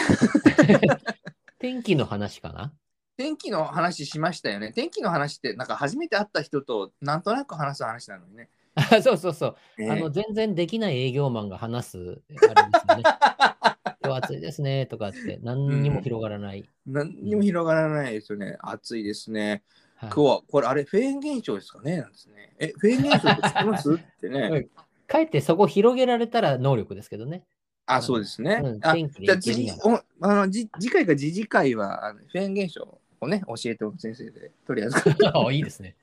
[1.61, 2.73] 天気の話かな？
[3.19, 4.73] 天気の話しましたよね。
[4.73, 8.49] 天気の話って、なんか初めて会った人となんとなく話す話なのにね。
[8.74, 9.83] あ そうそうそう。
[9.83, 13.02] ねあの、全然できない営業マンが話す、あれですよね。
[14.04, 16.68] 今日暑いですねとかって、何にも広がらない。
[16.87, 18.57] 何にも広がらないですよね。
[18.61, 19.62] 暑いですね。
[19.96, 21.96] はい今日は、これあれ、フェーン現象ですかね？
[21.98, 22.54] なんですね。
[22.61, 23.94] え、フェーン現象って知ってます？
[23.94, 24.68] ってね。
[25.09, 27.44] かえってそこ広げられたら能力ですけどね。
[27.87, 28.61] あ、そうですね。
[28.62, 34.96] うんあじゃあ次おあのじ次回か次次回はあのフェーン現象をね、教えておく先生で、とりあえず。
[35.35, 35.96] あいいですね。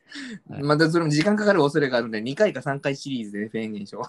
[0.49, 4.01] はいまたそれも時間かかる恐れがあるので、2回か3回シリーズでフェーン現象。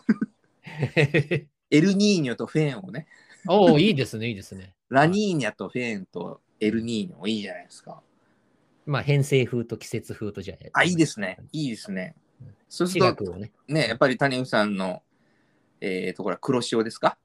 [1.71, 3.07] エルニーニョとフェーンをね、
[3.49, 4.75] おお、いいですね、いいですね。
[4.89, 8.03] ラニーニャとフェーンとエルニーニョもいいじゃないですか。
[8.85, 10.81] まあ、偏西風と季節風とじゃあ。
[10.81, 11.39] あ、いいですね。
[11.53, 12.15] いいですね。
[12.69, 13.53] そうす地ると、ね。
[13.69, 15.03] ね、やっぱり谷口さんの、
[15.81, 17.19] えー、ところは黒潮ですか？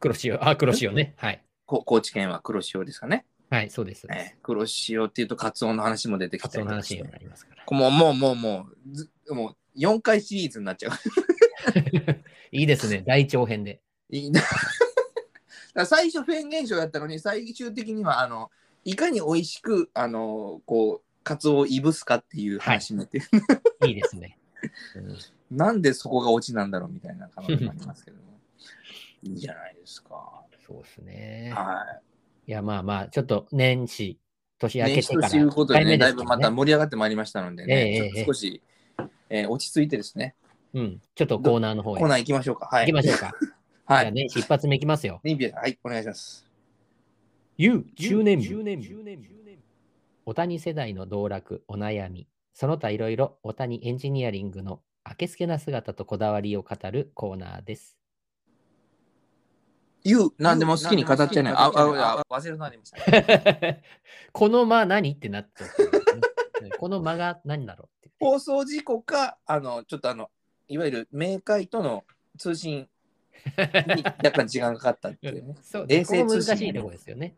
[0.00, 1.14] 黒潮、あ、黒潮ね。
[1.16, 1.42] はい。
[1.66, 3.26] こ高知県は黒潮ですかね。
[3.48, 4.02] はい、そうです。
[4.02, 7.78] そうですえー黒潮っていうとカツオの話も出てきカツオたりとかしての話にもなりますから。
[7.78, 10.92] もうもうもうもうずもう4回シリーズになっちゃう。
[12.52, 13.80] いいですね、大長編で。
[14.10, 14.30] いい
[15.74, 18.50] な最初フェーン現象やったのに最終的にはあの
[18.84, 23.20] いかに美味しくあのこうカツオをいぶすかっていう話になって、
[23.86, 24.38] いいですね。
[24.94, 28.22] うんなんでそこがオチなんだろうみたいな感じになりますけども
[29.22, 30.42] いいじゃないですか。
[30.66, 31.52] そうですね。
[31.54, 32.05] はい
[32.52, 34.18] や、まあまあ、ちょっと年始、
[34.58, 34.78] 年い。
[34.80, 35.20] 明けてから。
[35.20, 38.62] 年始ということでね、だいぶまた盛り上がってまいりましたのでね、ええええちょっと少し、
[39.28, 40.34] えー落ち着いてですね、
[40.72, 42.00] うん、ちょっとコーナーの方へ。
[42.00, 42.66] コーナー行きましょうか。
[42.66, 42.86] はい。
[42.86, 43.32] 行きましょうか。
[43.86, 44.04] はい。
[44.04, 45.20] じゃあ年始一発目いきますよ。
[45.22, 46.46] はい、お願いします。
[47.58, 48.40] You 10年
[50.26, 57.96] お谷世代の道楽、お悩み、その他いろいろお谷エンジニアリングのあけすけな姿とこだわりを語るコーナーです。
[60.06, 61.52] 言う、なんでも好きに語っちゃいない。
[61.54, 62.98] あ、あ、あ、忘れるなりました。
[64.32, 65.98] この間何ってなっちゃってるんで
[66.58, 68.14] すね、 この間が何だろうって。
[68.20, 70.30] 放送事故か、あの、ちょっとあの、
[70.68, 72.04] いわゆる冥界との
[72.38, 72.88] 通信
[73.96, 75.56] に 若干時間がかかったっていうね。
[75.60, 77.36] そう、衛ここ難星通信しいとこですよね。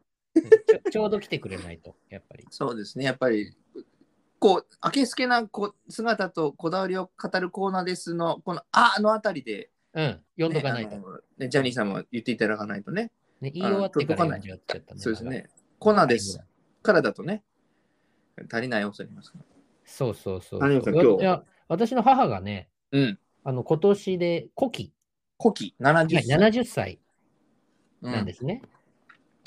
[0.90, 2.46] ちょうど来てくれないと、やっぱり。
[2.50, 3.56] そうですね、やっぱり、
[4.38, 10.96] こう、あけすけなこ姿とこだわりを語るコーナーですの、この、あのあたりで、うん、読んどかないと。
[11.38, 13.10] ねジャニーさんも言っていただかないとね。
[13.40, 15.00] ね、言い終わってから読んじゃっちゃったね。
[15.00, 15.48] そうですね。
[15.78, 16.40] コーナーです
[16.82, 17.42] からだとね、
[18.52, 19.44] 足りない要素ありますから。
[19.84, 20.80] そうそうそう今
[21.16, 23.18] 日いや私の母がね、うん。
[23.44, 24.92] あの今年で古希、
[25.40, 26.36] 古希、70はい歳。
[26.36, 26.98] 70歳
[28.02, 28.62] うんなんですね。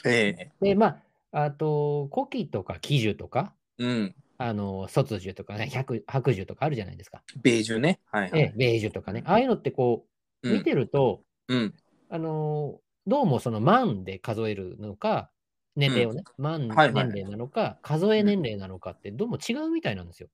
[0.06, 1.01] ええで、ま
[1.32, 4.15] あ、あと、古希とか喜寿とか、うん。
[4.38, 7.21] あの卒寿とかね、百白寿とかあるじゃないですか。
[7.43, 7.99] ベージュね。
[8.12, 8.41] はいはい。
[8.41, 9.23] ええ、ベージュとかね。
[9.27, 10.11] ああいうのってこう、うん
[10.43, 11.73] 見てると、うん。
[12.10, 15.32] あのーどうもその万で数えるのか、
[15.75, 20.30] 年齢をね、万はいはい年齢なのか、数え年齢なのかってどうも違うみたいなんですよ。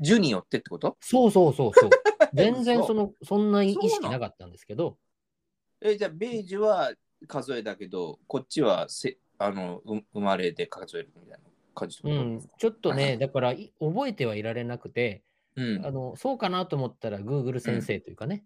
[0.00, 0.96] 樹によってってこと？
[1.00, 1.90] そうそうそうそう。
[2.34, 2.88] 全然嘘。
[2.88, 4.98] そのそんな意識なかったんですけど、
[5.80, 6.92] え、じゃあ、ベージュは
[7.28, 11.38] 数えだけど、こっちはせあのう生まれで数えるみたいな
[11.74, 15.22] 感じうん、ちょっとね、だからい覚えてはいられなくて、
[15.56, 15.86] うん。
[15.86, 18.42] あのそうかなと思ったら Google 先生というかね、うん。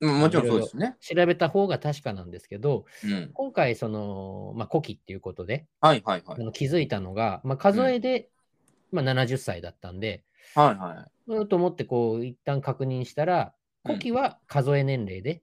[0.00, 0.96] もちろんそうですね。
[1.00, 3.30] 調べた方が確かなんですけど、うん。
[3.34, 6.40] 今回、その、まあ、古希っていうことで、はいはいはい。
[6.40, 8.30] あの気づいたのが、まあ、数えで、
[8.92, 11.32] まあ、70歳だったんで、はいはい。
[11.32, 15.42] うんと思って、こう、一旦確認したら、うん古希は数え年齢で、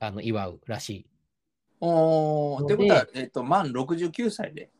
[0.00, 1.06] あの祝うらしい。
[1.80, 4.70] おー、のってことはで、えっと、満69歳で。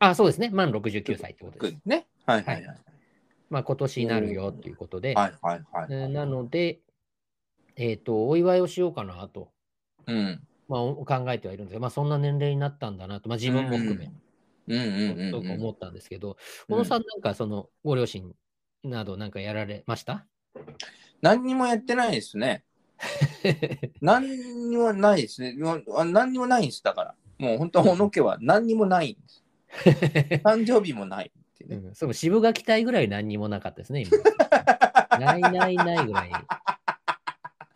[0.00, 0.50] あ、そうですね。
[0.50, 1.78] 満69歳ってことです。
[1.84, 2.08] ね。
[2.26, 2.76] はいはいはい。
[3.50, 5.86] まあ、今年になるよということで、はいはいはい。
[5.90, 6.80] えーなので、
[7.78, 9.52] えっ、と、お祝いをしようかなと、
[10.06, 10.42] うん。
[10.68, 14.12] まあ、お考えてはいるんですが、まあ、そんな年齢になったんだなと、まあ、自分も含め、
[14.66, 15.50] うんうんうんそううん。
[15.52, 16.36] 思ったんですけど、
[16.68, 18.34] 小野さん、なんか、その、ご両親
[18.82, 20.26] など、なんかやられました？
[21.22, 22.64] 何にもやってないですね。
[24.02, 24.26] 何
[24.70, 25.56] にもないですね。
[25.96, 26.82] あ何にもないんです。
[26.82, 27.14] だから。
[27.38, 29.44] もう本当、小野家は何にもないんです。
[30.42, 31.76] 誕生日もないっていうね。
[31.76, 34.18] うん、そう渋垣隊ぐらい何にもなかったですね、今。
[35.18, 36.30] ないないないぐらい。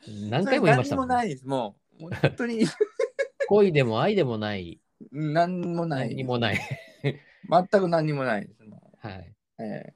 [0.08, 1.46] 何回も言いましたもん、何にもないです。
[1.46, 2.64] もう、本当に
[3.48, 6.08] 恋でも愛でもない、何にもない。
[6.08, 6.60] 何にもない。
[7.48, 8.62] 全く何にもないです。
[8.64, 9.34] もはい。
[9.58, 9.94] うええ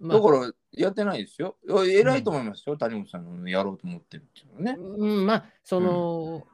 [0.00, 1.56] まあだから、やってないですよ。
[1.86, 4.98] 偉いと思いますよ、谷本さんのやろうと思ってるっていうのはね。
[4.98, 6.46] うん、まあ、その、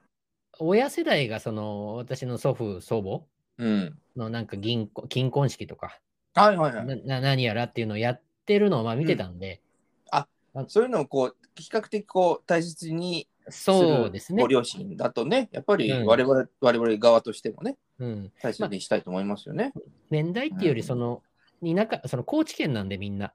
[0.59, 3.99] 親世代が、その、私の祖父、祖うん。
[4.15, 5.99] 母のなんか銀婚金婚式とか、
[6.35, 6.87] はいはいはい。
[6.87, 9.63] なな何やらっていうのをやってるのをまあ見てたんで、
[10.67, 14.49] そういうのをこう、比較的こう、大切にそうですねご。
[14.49, 19.73] 両親だとね、やっぱりうん我々、我々側としてもね、うん、大切にしたいと思いますよね。
[20.11, 21.23] 年代っていうより、うんその、
[21.63, 23.33] 田舎、その高知県なんでみんな。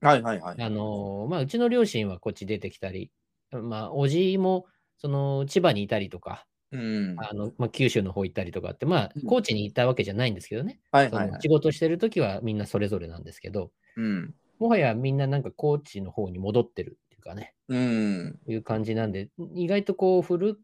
[0.00, 0.62] はいはいはい。
[0.62, 3.12] あのーまあ、うちの両親はこっち出てきたり、
[3.52, 4.66] まあ、おじも、
[4.98, 7.16] その、千葉にいたりとか、うん。
[7.18, 10.80] あの、まあ、九州の方行ったりとかって、まあうん、高知に行ったわけじゃないんですけどね。
[10.90, 11.32] そはいはいはい。
[11.32, 14.34] の仕事してるときはみんなそれぞれなんですけど、うん。
[14.58, 18.38] もはやみんななんか高知の方に戻ってるかね、うん。
[18.46, 20.58] いう感じなんで、意外とこう古、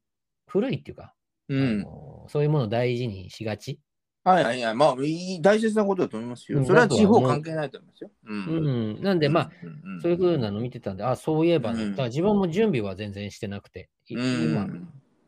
[0.46, 1.14] 古いっていうか、あ
[1.48, 1.80] うん。
[1.80, 3.80] のそういうものを大事にしがち。
[4.24, 4.74] はいはいはい。
[4.74, 4.96] まあ、
[5.40, 6.58] 大切なことだと思いますよ。
[6.58, 8.10] うんそれは地方関係ないと思いますよ。
[8.24, 8.34] う。
[8.34, 9.02] うんん。
[9.02, 14.50] なんで、まあ、うん、そういう風なの見てたんで、あ、そういえばね、うんだ自分も準備は全然してなくて、いうん。
[14.50, 14.68] 今、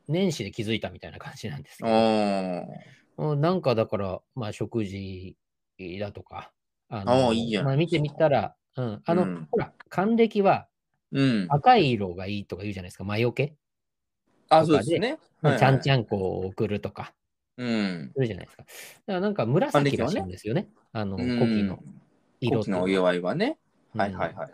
[0.09, 2.63] 年始で気づいたみたいな感じなんですけど、あ
[3.17, 5.37] うんなんかだから、まあ、食事
[5.99, 6.53] だとか、
[6.89, 10.67] あのああいいじゃまあ、見てみたら、うん、あの、うんほら、還暦は
[11.13, 11.47] うん。
[11.49, 13.55] 赤い色がいいとか言うじゃないですか、魔除け。
[14.49, 15.19] あ、そうですね。
[15.43, 17.15] はいはいちゃんちゃんこを送るとか、
[17.57, 18.11] うん。
[18.15, 18.63] するじゃないですか。
[18.65, 18.73] だか
[19.07, 21.79] らなんか紫らしいんですよね、あの、うん古希の
[22.41, 23.59] 色っていうのお祝いはね。
[23.95, 24.51] うんはいはいはいはい。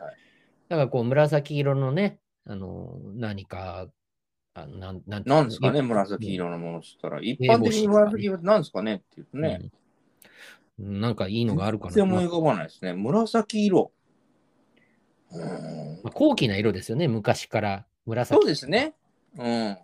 [0.68, 3.88] だからこう、紫色のね、あの、何か、
[4.54, 7.20] あのなんなんてなんですかね、うん紫色のものって言ったら。
[7.20, 9.58] 一般的に紫色って何ですかねって言うとね。
[9.62, 9.70] うん
[10.78, 11.92] なんかいいのがあるかな。
[11.92, 12.92] 全然思いまあ浮かばないですね。
[12.92, 13.92] 紫色。
[15.32, 18.40] うんまあ高貴な色ですよね、昔から紫。
[18.40, 18.94] そうですね。
[19.36, 19.78] うん。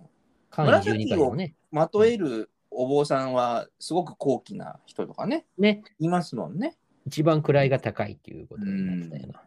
[0.51, 1.55] 簡易12回のね。
[1.71, 6.77] まとえるお坊さんはすごく高貴な人とかね、ね、いますもんね。
[7.07, 9.43] 一番位が高いっていうことになってたよな。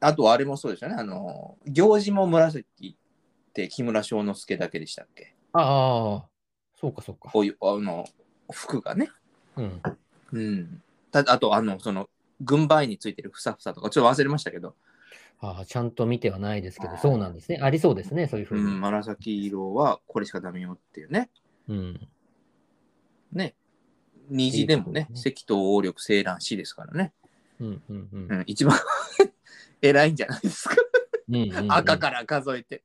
[0.00, 0.96] あとあれもそうですよね。
[0.98, 2.96] あの、行事も紫
[3.50, 5.34] って木村庄之助だけでしたっけ？
[5.52, 6.26] ああ、
[6.80, 7.30] そうかそうか。
[7.30, 8.06] こういう、あの、
[8.52, 9.10] 服がね。
[9.56, 9.82] うん。
[10.32, 10.82] うん。
[11.10, 12.08] たあと、あの、その、
[12.40, 14.74] 軍配についてるふさふさとか、ちょっと忘れましたけど、
[15.40, 17.58] ああ、ちゃんと見てはないですけど、そうなんですね。
[17.62, 18.62] ありそうですね、そういうふうに。
[18.62, 21.30] うん、紫色はこれしかダメよっていうね。
[21.68, 22.08] うん。
[23.32, 23.54] ね。
[24.30, 27.12] 虹でもね、赤頭王力青蘭死ですからね。
[27.60, 28.78] うんうんうんうん、一番
[29.82, 30.76] 偉いんじゃないですか。
[31.28, 32.82] うんうんうん赤から数えて。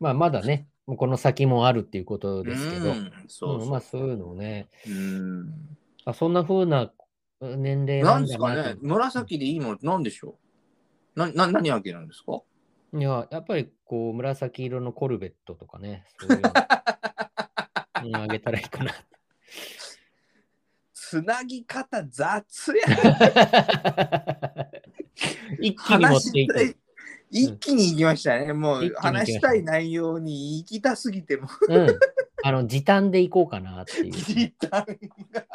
[0.00, 3.62] まあ、まだね、この先もあるっていうことですけど、うんそうそう。
[3.62, 5.54] うんまあ、そういうのをね、うん
[6.04, 6.90] あそんな風な
[7.40, 8.76] 年齢ななんんですかね。
[8.80, 10.47] 紫でいいものって何でしょう？
[11.18, 12.40] なな何あげるんですか？
[12.94, 16.50] いや、やっぱりこう、紫色のコルベットとかね、そういうの
[18.04, 18.94] うんあげたらいいかな。
[20.94, 22.84] つなぎ方雑や。
[25.60, 26.76] 一気に持話っていく。
[27.30, 28.52] 一気に行きましたね。
[28.52, 31.98] もう一気に行きました話したい内容に行きたすぎてもうん。
[32.44, 34.12] あの、時短でいこうかなっていう。
[34.12, 34.86] 時短
[35.32, 35.46] が。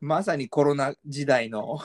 [0.00, 1.78] まさにコロナ時代の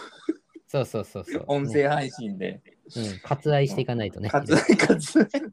[0.70, 1.44] そうそうそうそう。
[1.48, 2.62] 音声配信で。
[2.96, 3.20] うん。
[3.24, 4.30] 割愛していかないとね。
[4.32, 5.00] 割愛割
[5.34, 5.44] 愛い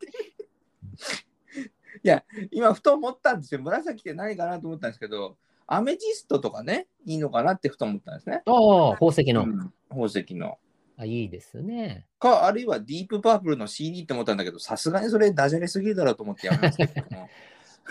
[2.03, 3.63] や、今ふと思ったんですよ。
[3.63, 8.43] 紫って何かなと思ったんですけど、アメジストとかね、いいのかなってふと思ったんですね。
[8.45, 10.59] ああ、宝石の、うん宝石の。
[10.99, 11.07] あ。
[11.07, 12.07] いいですね。
[12.19, 17.31] か、あるいはディープパープルの CD って思ったんだけど、さすがにそれダジャレすぎるだろうと思ってやめましたけども。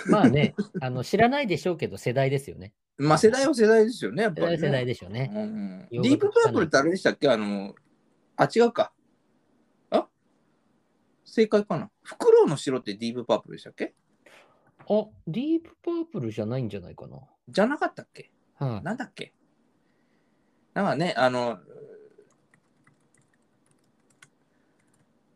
[0.08, 2.74] まあね、あの知らないでしょうけど、世代ですよね。
[2.98, 4.58] まあ世代は世代ですよね、やっぱり、ね。
[4.58, 5.32] 世代は世代でしょうね。
[5.34, 7.30] うんデ洋ィープ楽パープルってあれでしたっけ？
[7.30, 7.76] あの、
[8.36, 8.93] あ、違うか。
[9.89, 10.08] あ？
[11.24, 11.89] 正解かな？
[12.04, 13.93] フクロウの城ってディープパープルでしたっけ？
[14.88, 17.18] あ、ディープパープルじゃないんじゃないかな。
[17.50, 18.32] じゃなかったっけ？
[18.56, 19.34] はい、なんだっけ？
[20.74, 21.60] なんかね、あの、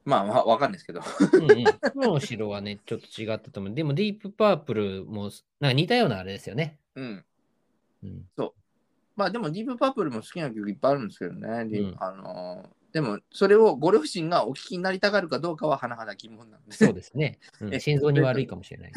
[0.10, 1.02] まあ、わわかんないですけど。
[1.34, 1.64] うんうん。
[1.94, 3.74] 黒の城はね、ちょっと違ったと思う。
[3.74, 6.78] でも、ディープパープルも、なんか似たようなあれですよね。
[6.96, 7.26] うん。
[8.04, 8.26] うん。
[9.16, 11.68] まあでもディープパープルも好きな曲いっぱいあるんですけどね。
[11.80, 16.72] うんあのでもそれをご両親がお聞きになりたがるかどうかは甚だ疑問なんで。
[16.72, 17.38] そうですね。
[17.62, 18.92] うえん、 心臓に悪いかもしれない。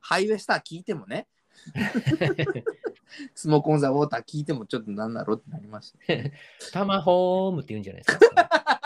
[0.00, 1.26] ハイウェイスター聞いてもね、
[3.34, 5.98] スモークオンザウォーター聞いてもちょっとなんだろうってなりました。
[6.72, 8.79] タマホームって言うんじゃないですか。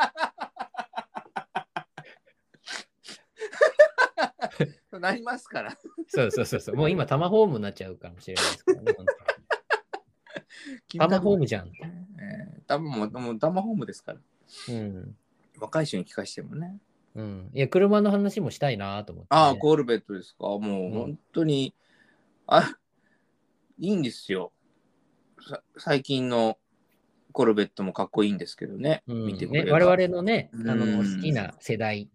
[4.98, 5.76] なりますから。
[6.08, 6.76] そうそうそうそう。
[6.76, 8.94] もう今、タマホームになっちゃうかもしれないですからね。
[10.98, 11.68] タマホームじゃん。
[11.68, 14.20] えー、タマももうタマホームですから。
[14.68, 15.16] うん。
[15.58, 16.78] 若い人に聞かしてもね。
[17.14, 17.50] うん。
[17.52, 20.44] いや、車の話もしたいなと思って、ああ、コールベットですか？
[20.58, 21.74] もう本当に、
[22.46, 22.76] あ
[23.78, 24.52] いいんですよ。
[25.46, 26.58] さ最近の
[27.32, 29.02] コルベットもかっこいいんですけどね。
[29.06, 32.08] うん見てくれね、ば我々のね、あのうん好きな世代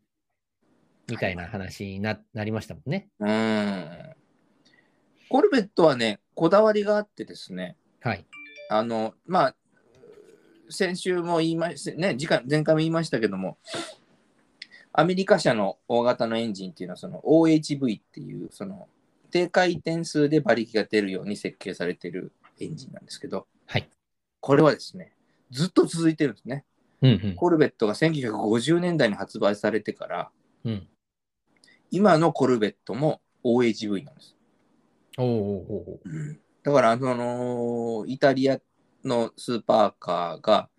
[1.09, 3.09] みたいな話にななりましたもんね。
[3.19, 4.15] うん。
[5.29, 8.25] コルベットはね、こだわりがあってですね、はい。
[8.69, 9.55] あの、まあ、
[10.69, 13.57] 先週も言いました、ね、次回前回も言いましたけども、
[14.93, 18.87] アメリカ車の大型のエンジンっていうのは、その OHV っていう、その
[19.31, 23.89] 低回転数で馬力が出るように設計されているエンジンなんですけど、はい。
[24.39, 25.13] これはですね、
[25.51, 26.65] ずっと続いてるんですね。
[27.01, 27.35] うんうん。
[27.35, 30.31] コルベットが1950年代に発売されてから、
[30.65, 30.87] うん、
[31.91, 34.35] 今のコルベットも OHV なんです。
[35.17, 38.59] おうおうおうおうだから、あのイタリア
[39.03, 40.69] のスーパーカーが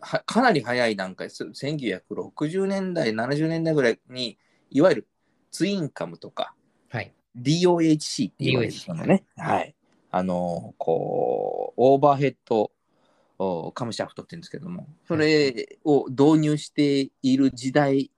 [0.00, 4.38] はかなり早い段階、す1960年代、70年代ぐらいに、
[4.70, 5.08] いわゆる
[5.50, 6.54] ツインカムとか、
[6.90, 7.12] はい。
[7.36, 9.24] DOHC って言われるのね。
[9.36, 9.74] はい。
[10.10, 12.70] あのこう、オーバーヘッド
[13.38, 18.10] おカムシャフトって言うんですけども、それを導入している時代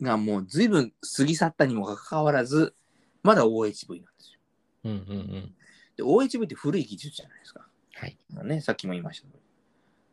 [0.00, 2.74] がもう随分過ぎ去ったにもかかわらず、
[3.22, 4.40] まだ OHV なんですよ。
[4.84, 5.54] うんうんうん。
[5.96, 7.66] で、OHV って古い技術じゃないですか。
[7.94, 8.18] はい。
[8.44, 9.40] ね、さっきも言いました通り。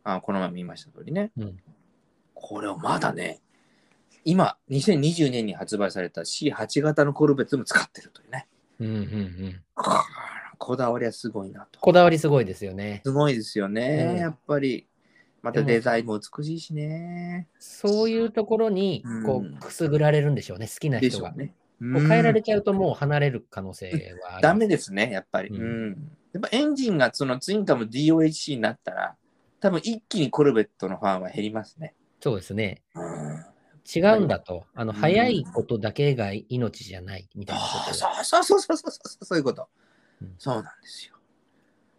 [0.03, 1.31] あ、この前も言いました通りね。
[1.38, 1.59] うん
[2.39, 3.41] これをまだね、
[4.23, 8.47] 今、2020年に発売された C8 型のコルベットも使ってるというね。
[8.79, 9.61] うんうんうん。
[9.73, 9.91] こ
[10.59, 11.79] こだわりはすごいなと。
[11.79, 13.01] こだわりすごいですよね。
[13.03, 14.88] すごいですよね、うんやっぱり。
[15.47, 17.47] またデザインも美しいしね。
[17.57, 21.31] そういうところにこうんうくすぐられるんでしょうね、好きな人が。
[21.31, 21.53] ね。
[21.79, 25.49] こう変えられうんちゃうともう離れる可能性はありますダメですね、やっぱり。
[25.49, 26.11] ううんん。
[26.33, 29.15] やっぱエンジンがそのツインカム DOHC になったら、
[29.61, 31.95] 多分一気にコルベットのファンは減りますね。
[32.19, 32.81] そうですね。
[32.95, 33.45] うん
[33.95, 34.65] 違うんだと。
[34.75, 37.93] あの、うん早いことだけが命じゃないみたいなことで。
[37.93, 39.69] そうそうそうそうそうそうそういうこと、
[40.21, 41.16] うんそうなんですよ。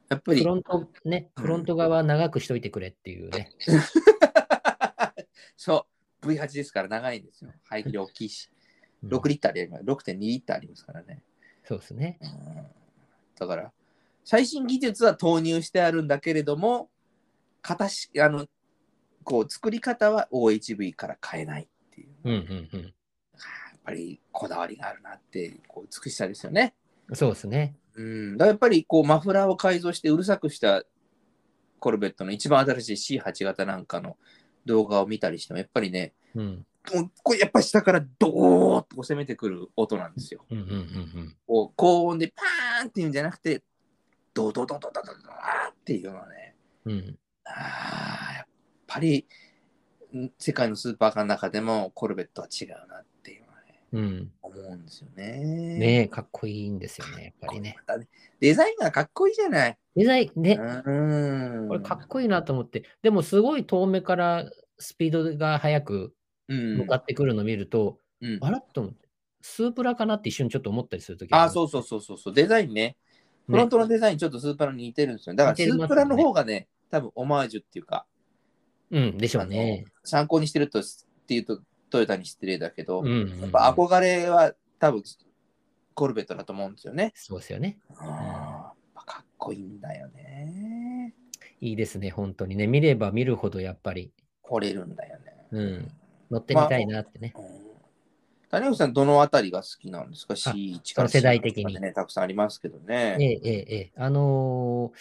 [0.09, 3.51] やっぱりフロントね、うんフロント側長くしといてくれっていうね。
[5.57, 5.87] そ
[6.23, 7.53] う、V8 ですから長いんですよ。
[7.65, 8.51] 排気量大きいし、
[9.03, 9.85] うん6リッターであります。
[9.85, 11.23] 6.2リッターありますからね。
[11.65, 12.19] そうですね。
[12.21, 12.79] うん
[13.39, 13.73] だから、
[14.25, 16.91] 最新技術は投入してあるんだけれども、
[17.63, 18.47] 形、あの、
[19.23, 22.09] こう、作り方は OHV から変えないっていう。
[22.25, 22.83] うんうんうん。
[22.83, 22.93] やっ
[23.85, 26.75] ぱりこだわりがあるなって、こう、美しさですよね。
[27.15, 27.77] そうですね。
[27.99, 30.85] うん、だやっぱりこうマフラーを改造してうるさくした
[31.81, 34.17] コルベットの一番新しい C8 型なんかの
[34.65, 36.67] 動画を見たりしてもやっぱりね、うん。
[37.23, 40.45] これやっぱり下からドーッと攻めてくる音なんですよ。
[40.49, 43.63] うんうんうんこう高音でパーンっていうんじゃなくて、
[44.33, 46.93] ドドドドドドドーっていうのはね、うん。
[46.93, 47.19] うん。
[47.45, 48.47] あーやっ
[48.87, 49.27] ぱり
[50.17, 53.05] ん世界のスーパーカーの中でもコルベットは違うなっ
[53.93, 54.31] うん。
[54.43, 55.39] 思うんですよね。
[55.79, 57.77] ねえ、かっこいいんですよね、やっぱりね。
[58.41, 59.79] デザインがかっこいいじゃない。
[59.97, 61.69] デザイン、ね、うん。
[61.69, 66.15] これかっこいいなと思って、でもすごい遠目からスピードが速く
[66.49, 69.09] うん向かってくるのを見ると、うんあらっと思って、
[69.41, 71.35] スープラかなって一瞬ちょっと思ったりするときう。
[71.35, 72.35] あそうそうそうそうそう。
[72.35, 72.97] デザインね。
[73.47, 75.35] フロントのデザインちょっとスープラに似てるんですよ。
[75.35, 78.07] だからスープラの方がね、多分オマージュっていうか、
[78.91, 79.87] うん、でしょうね。
[80.05, 80.83] 参考にしてるとっ
[81.27, 85.03] ていうとトヨタに失礼だけど、うんうんうんやっぱ憧れは多分
[85.95, 87.13] コルベットだと思うんですよね。
[87.15, 87.79] そうですよね。
[87.97, 91.15] あーやっぱかっこいいんだよね。
[91.61, 92.67] いいですね、本当にね。
[92.67, 94.13] 見れば見るほどやっぱり
[94.45, 95.47] 惚れるんだよね。
[95.51, 95.93] うん
[96.31, 97.33] 乗ってみたいなってね。
[97.37, 97.69] うん
[98.51, 103.17] 谷口さん、どのあたりが好きなんですか ?C1 から世代的にたくさんありますけどね。
[103.21, 103.93] ええ、ええ、ええ。
[103.97, 104.93] あの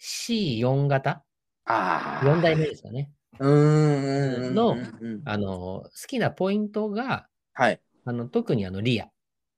[0.00, 1.22] ー、C4 型？
[1.64, 2.26] ああ。
[2.26, 3.12] ?4 代目ですかね。
[3.44, 7.80] のうんあのー、好きなポイントが、はい。
[8.04, 9.08] あの特にあのリア。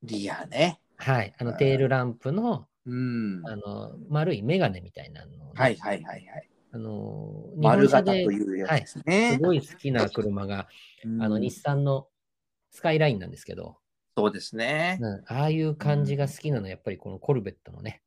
[0.03, 0.81] リアね。
[0.97, 1.35] はい。
[1.39, 3.43] あのうんテールランプのうん。
[3.47, 5.37] あの丸いメガネみたいなの、ね。
[5.55, 6.51] はいはいはいはい。
[6.72, 10.68] あのー、丸型と日本車でいうやつですごい好きな車が、
[11.05, 12.07] うんあの日産の
[12.70, 13.78] スカイラインなんですけど、
[14.16, 14.99] そうですね。
[15.01, 18.03] うんああいう感じが好きなのは、やっぱりこのコルベットのね、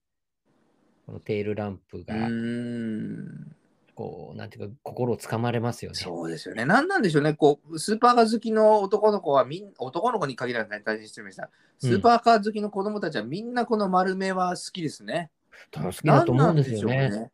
[1.05, 3.55] このテールランプうが、ん。
[3.95, 5.97] こう、なんていうか、心をつかまれますよね。
[5.97, 6.65] そうですよね。
[6.65, 7.33] なんなんでしょうね。
[7.33, 11.49] こう、スーパーカー好きの男の子はみん、男の子に限らずね、大変失礼しました。
[11.79, 15.29] スーパーカー好きの子供たちはみんなこの丸目は好きですね。
[15.71, 16.97] 多分好きだと思うんですよね。
[16.97, 17.31] なんうね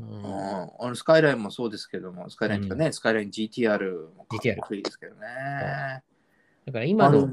[0.00, 6.02] うんうん、あのスカイラインもそうですけども、スカイラインとかね、スカイライン GTR もかっこいいですけどね。
[6.66, 7.28] だから今の。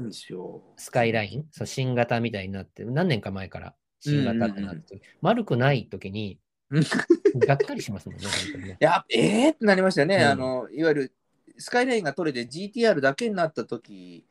[0.76, 6.38] スカイライン、そう新型みたいになって、何年か前から新型ってなって、丸くない時にうん、
[6.70, 10.16] がっかりしますもんね、本当にや、えーってなりましたね。
[10.16, 11.12] うんあの、いわゆる
[11.58, 14.24] スカイラインが取れて GTR だけになった時、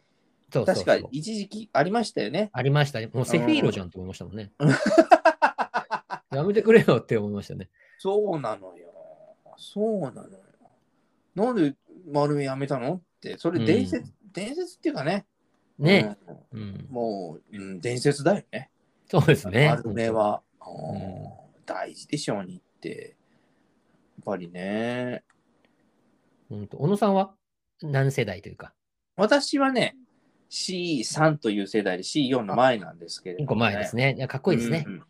[0.51, 2.49] そうそうそう確か一時期ありましたよね。
[2.53, 3.09] ありましたね。
[3.13, 4.51] もうセフィーロじゃんと思いましたもんね。
[6.31, 7.69] やめてくれよって思いましたね。
[7.97, 8.87] そうなのよ。
[9.57, 10.39] そうなのよ。
[11.35, 11.75] なんで
[12.07, 15.25] 丸目やめたのって、それ伝説、伝説っていうかね。
[15.77, 16.17] ね、
[16.51, 16.87] うんうん。
[16.89, 18.69] もう、うん、伝説だよね。
[19.07, 19.69] そうですね。
[19.69, 23.15] 丸目は、んうん大事でしょうにって。
[24.17, 25.23] やっぱりね。
[26.49, 26.77] 本当。
[26.77, 27.33] 小野さんは
[27.81, 28.73] 何世代というか、
[29.15, 29.95] 私はね、
[30.49, 34.15] C3 という世代で C4 の前なんですけれど一も、個前ですね。
[34.17, 34.89] いやかっこいいですねう。
[34.89, 35.03] んうん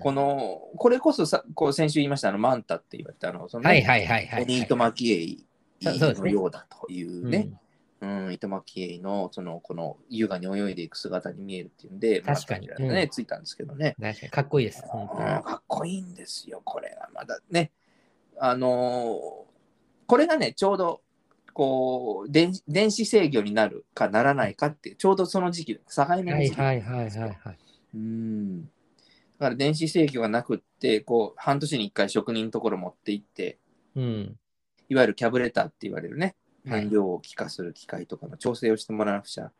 [0.00, 4.44] この、これこそさ、こう先週言いました、あの、マンタって言われたあの、そのね、はいはいはいはい。
[4.44, 5.46] ボニート・マキエイ
[5.80, 7.50] のようだというね、
[8.04, 13.94] うん、糸巻きエイの、その、この優雅に泳いでいく姿に見えるっていうんで、確かにマンタってね、うんついたんですけどね。
[13.98, 14.82] うん確かにかっこいいです。
[14.82, 17.08] うんかっこいいんですよ、これは。
[17.14, 17.72] まだね、
[18.38, 19.54] あのー
[20.06, 21.00] これがね、ちょうど、
[21.54, 25.82] こう電、電子制御になるかならないかってちょうどその時期、境
[26.22, 26.60] 目のはい時期。
[26.60, 27.58] はいはいはいはい。
[27.94, 28.64] うん。
[28.64, 28.68] だ
[29.38, 33.58] から電子制御がなくって、こう、半年に一回職人のところ持って行って、
[33.94, 34.36] うん。
[34.88, 36.34] いわゆるキャブレターって言われるね、はい
[36.64, 39.50] 燃料を気化する機械とかの調整をしてもらわなくちゃ、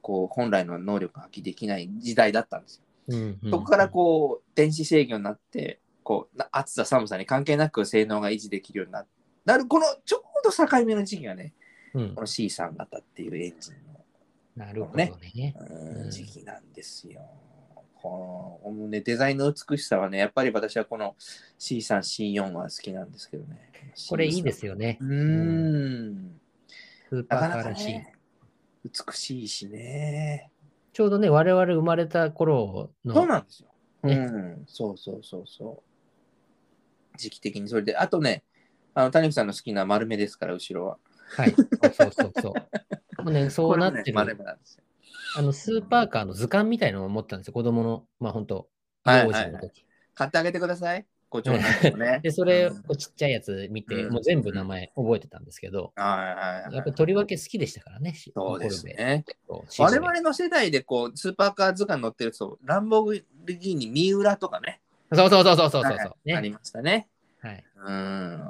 [0.00, 2.82] こう、本来の能力が発揮できない時代だったんですよ。
[3.08, 9.04] うんうんそこからこう、電子制御になって、こう、な暑さ寒さに関係なく性能が維持できるようにな
[9.44, 11.52] なる、このちょうど境目の時期がね、
[11.94, 13.92] うんこの C3 型っていうエンジンの
[14.56, 15.54] なるほどね。
[15.58, 17.22] うんうん時期なんですよ。
[17.94, 21.14] このね、デザインの美しさはね、やっぱり私はこの
[21.58, 23.70] C3、C4 は好きなんですけどね。
[24.08, 24.72] これいいですよ。
[24.72, 25.04] よねう。
[25.04, 26.40] ん。
[27.12, 27.92] スーパーカーしい。
[27.92, 28.14] ね、
[28.84, 30.50] 美しいしね。
[30.94, 33.68] ちょうどね、我々生まれた頃そうの、なんですよ。
[34.02, 34.64] ねうん。
[34.66, 35.82] そうそうそうそ
[37.14, 37.18] う。
[37.18, 38.44] 時期的にそれで、あとね、
[38.94, 40.98] あの谷口さんの好きな丸目ですから、後ろは。
[41.36, 42.48] はい、そうそうそうそ
[43.18, 43.22] う。
[43.22, 44.42] もうね、 そうなってる、ね。
[45.36, 48.70] あの、スーパーカーの図鑑みたいなのを持ったんですよ、子供の、まあ本当
[49.04, 49.84] はい幼児の時。
[50.14, 51.06] 買ってあげてください。
[51.32, 52.20] ご長男もね。
[52.24, 59.24] で、それ、うんこうちっちゃいやつ見て、うんもう全部名前覚えてたんですけど、はいはいはいやっぱりとりわけ好きでしたからね、しそうですね。
[59.78, 64.80] 我々の世代でこうスーパーカー図鑑乗ってると、ランボルギーニ、三浦とかね、
[65.12, 66.56] そうそうそうそうそうそうはいありね。
[66.56, 67.08] ましたね。
[67.40, 67.64] はい。
[67.76, 68.40] うん、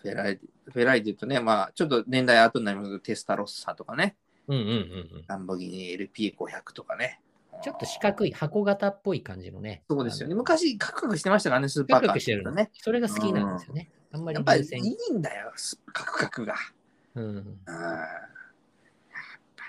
[0.00, 0.40] フェライ
[0.72, 4.16] フェライで言うとね、まあ、ちょっと年代後になりますけど、テスタロッサとかね、
[4.46, 5.24] うんうんうんうん。
[5.26, 7.20] ランボルギーニ LP500 とかね。
[7.62, 9.82] ちょっと四角い箱型っぽい感じのね。
[9.88, 10.34] そうですよね。
[10.34, 12.70] 昔、カクカクしてましたからね、スーパーカーカクカクしてるのね。
[12.74, 13.90] それが好きなんですよね。
[14.12, 16.54] あんまりやっぱりいいんだよ、スカクカクが。
[17.14, 17.24] うん。
[17.24, 17.44] うん、やっ
[19.56, 19.64] ぱ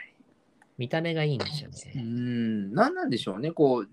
[0.77, 1.91] 見た目がいいんですより。
[1.91, 2.01] うね。
[2.03, 3.89] ん、なんなんでしょうね、こう、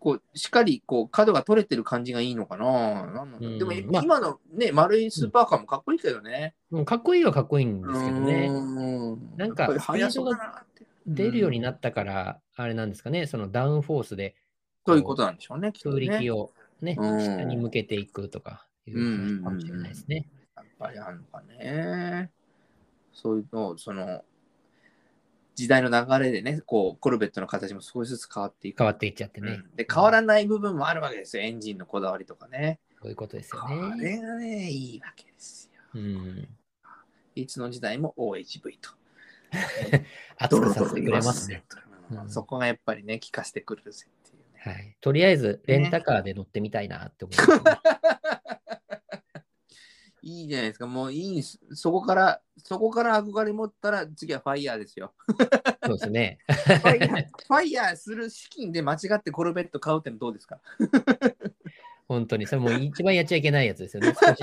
[0.00, 3.06] こうしっかりこう角が取れてる感じがいいのかな。
[3.06, 6.54] なんでも、まあ今のね、丸いスーパーカーもかっこいいけどね。
[6.70, 8.46] うんかっこいいはかっこいいんですけどね。
[8.48, 10.86] うんなんか速そうだなって。
[11.08, 14.36] 出るようになったから、あれなんですかね、そのダウンフォースで、
[14.86, 16.06] そういうことなんでしょうね、きっと空ね。
[16.06, 20.28] 力をね、うん下に向けていくとかいう話かもしれないですね。
[20.56, 22.30] やっぱりあるのかね。
[23.12, 24.24] そういうのを、その、
[25.56, 28.78] 時代の流れでね、こう、コルベットの形も少しずつ変わっていく。
[28.78, 29.60] 変わっていっちゃってね。
[29.64, 31.42] うんで、変わらない部分もあるわけですよ。
[31.42, 32.78] エンジンのこだわりとかね。
[33.02, 34.04] そういうことですよこね。
[34.04, 35.82] れがね、いいわけですよ。
[35.94, 36.48] うん。
[37.34, 38.90] いつの時代も OHV と。
[40.38, 41.64] 熱くさせてくれますね。。
[42.28, 44.44] そこがやっぱりね、効かせてくるぜっていうね。
[44.60, 44.96] はい。
[45.00, 47.58] とりあえず、レンタカーで乗ってみたいなって思いますね、
[50.22, 50.86] いいじゃないですか。
[50.86, 51.42] もういい。
[51.42, 55.12] そこから、そこから憧れ持ったら、次はファイヤーですよ。
[55.84, 56.38] そうですね。
[56.48, 60.60] ファイヤー、ファイヤーする資金で間違ってコルベット買うってのどうですか？
[62.08, 62.46] 本当に。
[62.46, 64.14] それもう一番やっちゃいけないやつですよね。
[64.14, 64.42] 少し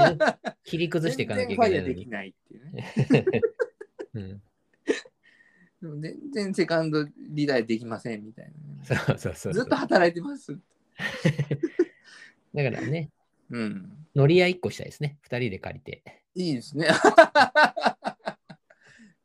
[0.63, 1.95] 切り崩していかなきゃいけないのに。
[1.95, 3.41] 全然ファイヤーできないっていうね。
[4.13, 4.41] うん、
[5.85, 8.57] でも全然セカンドリダイできませんみたいなね、
[9.05, 9.53] そうそうそう。
[9.53, 10.53] ずっと働いてます。
[12.53, 13.09] だからね、
[13.51, 14.07] うん。
[14.15, 15.19] 乗り合い1個したいですね。
[15.29, 16.01] 2人で借りて。
[16.33, 16.87] いいですね。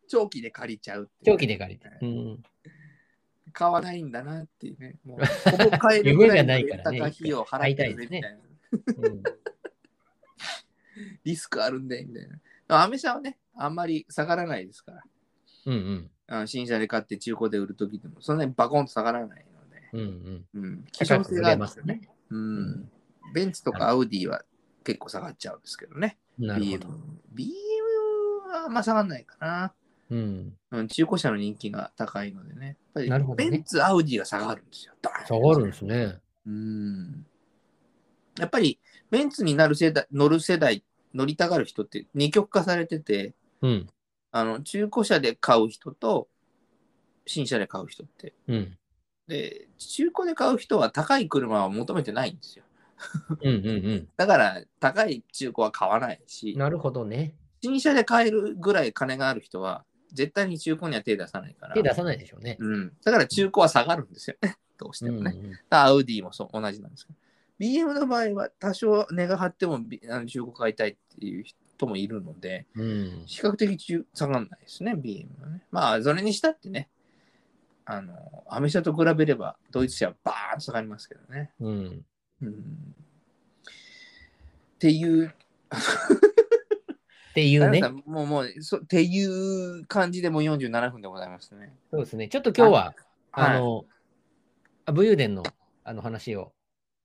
[0.09, 1.89] 長期で借りちゃうう長期で借りて。
[2.03, 2.43] うん、
[3.53, 4.97] 買わないんだなっていうね。
[5.05, 8.31] もうほぼ買えるぐらいのレンタカー費用払ってるぜみたいな。
[8.31, 8.33] う
[9.09, 9.23] ん
[11.25, 12.39] リスクあるんでみたいな。
[12.83, 15.03] アメ車はね、あんまり下がらないですから。
[15.67, 19.89] うんうんあの新車で買って中古で売るときでも、そんなにバコンと下がらないので。
[19.93, 20.01] うん
[20.55, 20.62] うん。
[20.62, 20.85] うん。
[20.93, 22.09] 希少性があるんですよね。
[22.31, 22.91] ううんん。
[23.35, 24.43] ベンツとかアウディは
[24.85, 26.18] 結構下がっちゃうんですけどね。
[26.39, 26.89] なるほど。。
[27.35, 29.74] BM はあんま下がんないかな。
[30.11, 30.53] うん。
[30.70, 32.66] うん、中古車の人気が高いのでね。
[32.66, 34.95] やっぱりなるほどねベンツ、アウディが下がるんですよ。
[35.26, 36.18] 下がるんですね。
[36.47, 37.26] うん。
[38.39, 38.78] やっぱり
[39.11, 43.89] ベンツになる世代、乗る世代、乗りたがる人って二極化されてて、うん。
[44.33, 46.28] あの中古車で買う人と
[47.26, 48.35] 新車で買う人って。
[48.49, 48.78] うん。
[49.26, 52.64] で、中古で買う人は高い車は求めてないんですよ。
[53.43, 54.09] うんうんうん。
[54.16, 57.35] だから高い中古は買わないし、なるほどね。
[57.62, 61.74] 新車で買えるぐらい金がある人は絶対に中古には手出さないから。
[61.74, 62.57] 手出さないでしょうね。
[62.59, 62.93] うん。
[63.05, 64.57] だから中古は下がるんですよね。
[64.78, 65.33] どうしてもね。
[65.35, 67.18] うんうんアウディもそう同じなんですけど。
[67.61, 71.45] BM の場合は多少値が張ってもびあの中古買いたいっていう
[71.81, 73.22] 人もいるので、うん。
[73.26, 75.62] 比較的中下がらないですね、BM はね。
[75.70, 76.89] まあ、それにしたってね、
[77.85, 81.51] あの、アメ車と比べれば、ドイツ車はバーンと下がりますけどね。
[81.61, 82.05] うん。
[82.43, 82.51] うん。
[82.51, 82.53] っ
[84.78, 85.26] ていう、
[87.31, 91.72] っていうねもう、もうそ、っていう感じでもう47分でございますね。
[91.91, 92.28] そうですね。
[92.28, 92.95] ちょっと今日は、はい
[93.33, 93.85] あの、
[94.87, 95.43] あ武勇伝の
[95.85, 96.53] あの話を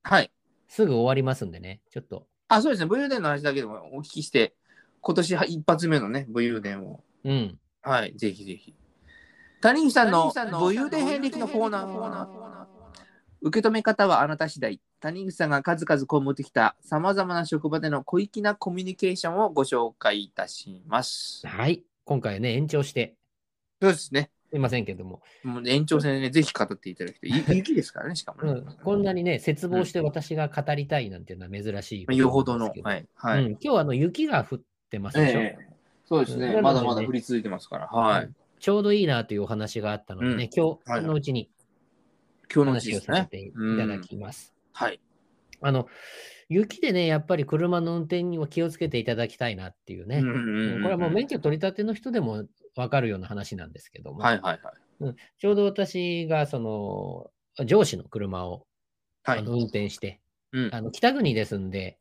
[0.02, 0.30] はい。
[0.68, 1.80] すぐ終わりますんでね。
[1.90, 2.26] ちょっと。
[2.48, 2.86] あ、そうですね。
[2.86, 4.54] 武勇伝の話だけでもお聞きして、
[5.06, 7.56] 今年一発目のね、武勇伝をうん。
[7.80, 8.74] はい、ぜひぜひ。
[9.60, 12.66] 谷口さんの武勇伝遍歴のコーナー。
[13.40, 14.80] 受け止め方はあなた次第。
[14.98, 21.46] 谷口さんが数々被ってきたさまざまな職場での小粋なコミュニケーションをご紹介いたします。
[21.46, 21.84] はい。
[22.04, 23.14] 今回はね、延長して、
[23.80, 24.32] そうですね。
[24.50, 27.44] すいませんけども、もう延長戦でね、ぜひ語っていただきたい。
[27.48, 28.50] ゆ雪ですからね、 しかもね。
[28.50, 32.72] うん、こんなにね、絶望して私が語りたいなんていうのは珍しいことなんですけよほどの。
[32.82, 33.08] はい。
[33.14, 33.44] はい。
[33.44, 35.76] うん、今日はあの雪が降ってますでしょ、ええ
[36.08, 36.46] そうですね。
[36.48, 37.86] うんまだまだ降り続いてますから。
[37.88, 38.30] はい。
[38.60, 41.50] ちょうどいいなというお話があったのでね、うん今日はいのうちに
[42.52, 43.16] 今日のうちですね。
[43.16, 44.54] 話をさせていただきます。
[44.72, 45.00] はい。
[45.60, 45.88] あの、
[46.48, 52.44] 雪でね、やっぱり車の運転には気をつけていただきたいなっていうね、うんうんうんうんこれはもう免許取り立ての人でも
[52.76, 54.72] 分かるような話なんですけども、はいはいはい。
[55.00, 57.30] うんちょうど私がその
[57.66, 58.64] 上司の車を、
[59.24, 60.20] はいあの運転して、
[60.52, 61.98] うんあの北国ですんで、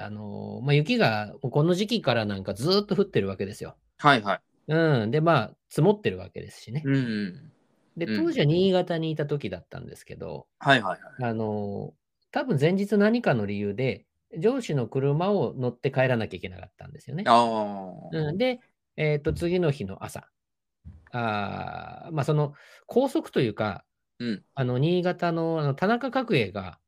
[0.00, 3.76] あのまあ、雪がこの時期からなんかずーっと降ってるわけですよ。
[3.98, 4.40] はいはい。
[4.68, 6.82] うん、で、まあ、積もってるわけですしね。
[6.84, 7.52] うんうん。
[7.96, 11.30] で、うん当時は新潟にいた時だったんですけど、はいはいはい。
[11.30, 11.92] あの
[12.32, 14.06] 多分前日何かの理由で、
[14.38, 17.24] 上司の車を乗って帰らなきゃいけなかったんですよね。
[17.26, 18.08] ああ。
[18.12, 18.60] うん、で、
[18.96, 20.28] えっと次の日の朝、
[21.12, 22.54] あーまあ、その
[22.86, 23.84] 高速というか、
[24.18, 26.78] うんあの新潟のあの田中角栄が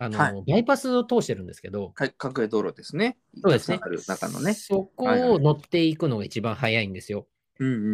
[0.00, 3.18] あの、はいバイパスを通してるんですけど、か各道路ですね。
[3.42, 3.78] そうですね
[4.08, 4.54] 中のね。
[4.54, 7.26] そこはいはいを乗っていくのが一番早いんですよ。
[7.58, 7.90] うんうんうんう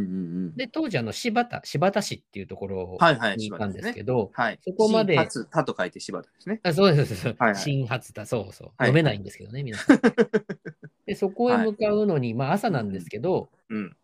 [0.50, 0.56] ん。
[0.56, 4.60] で、当時、あの柴田、柴田市っていうところはいはい、にいたんですけど、はい。
[4.64, 6.60] そこまで新初、たと書いて柴田ですね。
[6.62, 7.42] あそうです、そうです。
[7.42, 8.70] はいはい新発田、そうそう。
[8.78, 9.98] はい飲めないんですけどね、皆さん。
[11.06, 13.96] で、そこへ向かうのに、まあ朝なんですけど、うん。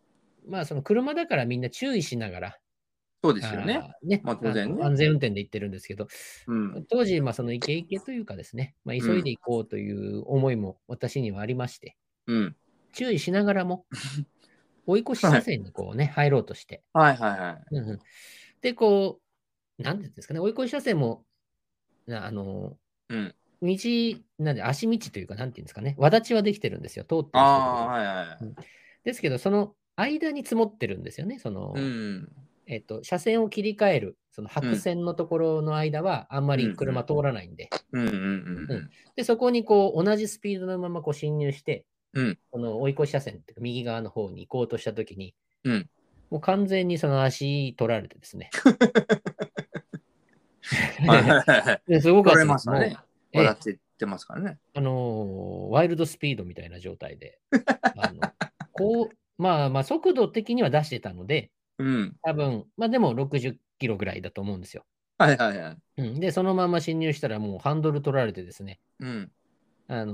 [0.45, 2.59] まあその車だからみんな注意しながら、
[3.23, 3.81] そうですよね。
[4.03, 4.21] ね。
[4.23, 4.83] まあ当然ね。
[4.83, 6.07] 安全運転で行ってるんですけど、
[6.47, 6.85] うん。
[6.89, 11.95] 当時、まあそのイケイケというかですね、まあ、急いで行こうという思いも私にはありまして、
[12.27, 12.55] うん。
[12.93, 13.85] 注意しながらも、
[14.85, 16.83] 追い越し車線にこうね、入ろうとして。
[16.93, 17.17] はい。
[17.17, 17.39] はい。
[17.39, 17.75] はい。
[17.75, 17.99] うんうん。
[18.61, 19.21] で、こ
[19.79, 21.25] う、なんていうんですかね、追い越し車線も、
[22.05, 22.77] なあの、
[23.09, 23.35] うん。
[23.61, 23.77] 道、
[24.39, 28.05] なんで足道というか、なんていうんですかね、わだちはできてるんですよ、通ってる人ああ、はい。
[28.05, 28.27] はい。
[28.27, 28.55] はい。
[29.03, 32.29] ですけど、その間に積もってるんですよね、その、うん。
[32.65, 37.69] えっと、車線を切り替える、その白線のところの間は、あんまり車通らないんで。
[39.15, 42.37] で、そこにこう、同じスピードのままこう進入して、うん。
[42.51, 45.89] この追い越し車線っていうか、右側の方に行こうとしたときに、うん。
[46.29, 48.49] もう完全にその足取られてですね。
[52.01, 52.97] すごかったますすね。
[53.33, 53.39] ええ。
[53.39, 54.57] 笑って言ってますからね。
[54.73, 57.39] あのーワイルドスピードみたいな状態で、
[57.97, 58.21] あの
[58.71, 62.15] こう、まあまあ、速度的には出してたので、うん。
[62.21, 64.85] 多分、まあでも60キロぐらいだと思うんですよ。
[65.17, 66.01] はいはいはい。
[66.01, 69.31] うん、で、そのまま侵入したらもうハンドル取られてですね、うん。
[69.87, 70.13] あの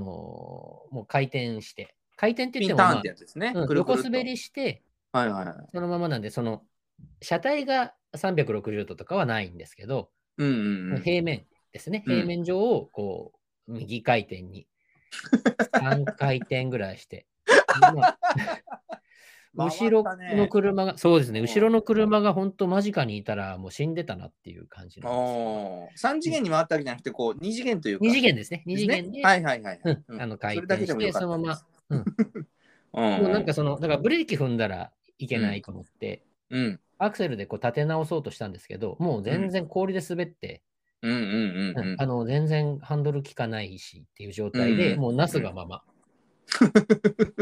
[0.94, 3.52] もう回転して、回転って言っても、まあピンターンってやつですね。
[3.54, 4.82] 横滑りして、
[5.12, 5.56] はいはいはい。
[5.72, 6.62] そのままなんで、その
[7.22, 11.02] 車体が360度とかはないんですけど、うんうんうん。
[11.02, 13.32] 平面ですね、うん平面上をこ
[13.68, 14.66] う右回転に
[15.72, 17.26] 3回転ぐらいして、
[17.94, 18.18] まあ
[19.54, 21.46] 後ろの車が、そうですね、うん。
[21.46, 25.20] 後ろの車が本当間近にいたらもう死んでたなっていう感じなんですよ。
[25.20, 25.98] おー。
[25.98, 28.04] 三次元に回ったわけじゃなくて、こう、二次元というか。
[28.04, 28.96] 二次元ですね、二ですね。
[28.96, 29.80] 次元で、はいはいはい。
[30.18, 31.60] あの回転して、そのまま。
[32.92, 36.80] もうなんかその、だからブレーキ踏んだらいけないと思って、うん。
[36.98, 40.62] アクセルでこう立て直そうとしたんですけど、もう全然氷で滑って、
[41.02, 41.96] うんうんうんうん。
[41.98, 45.00] あの全然ハンドル効かないしっていう状態で、うん。
[45.00, 45.82] もうなすがまま。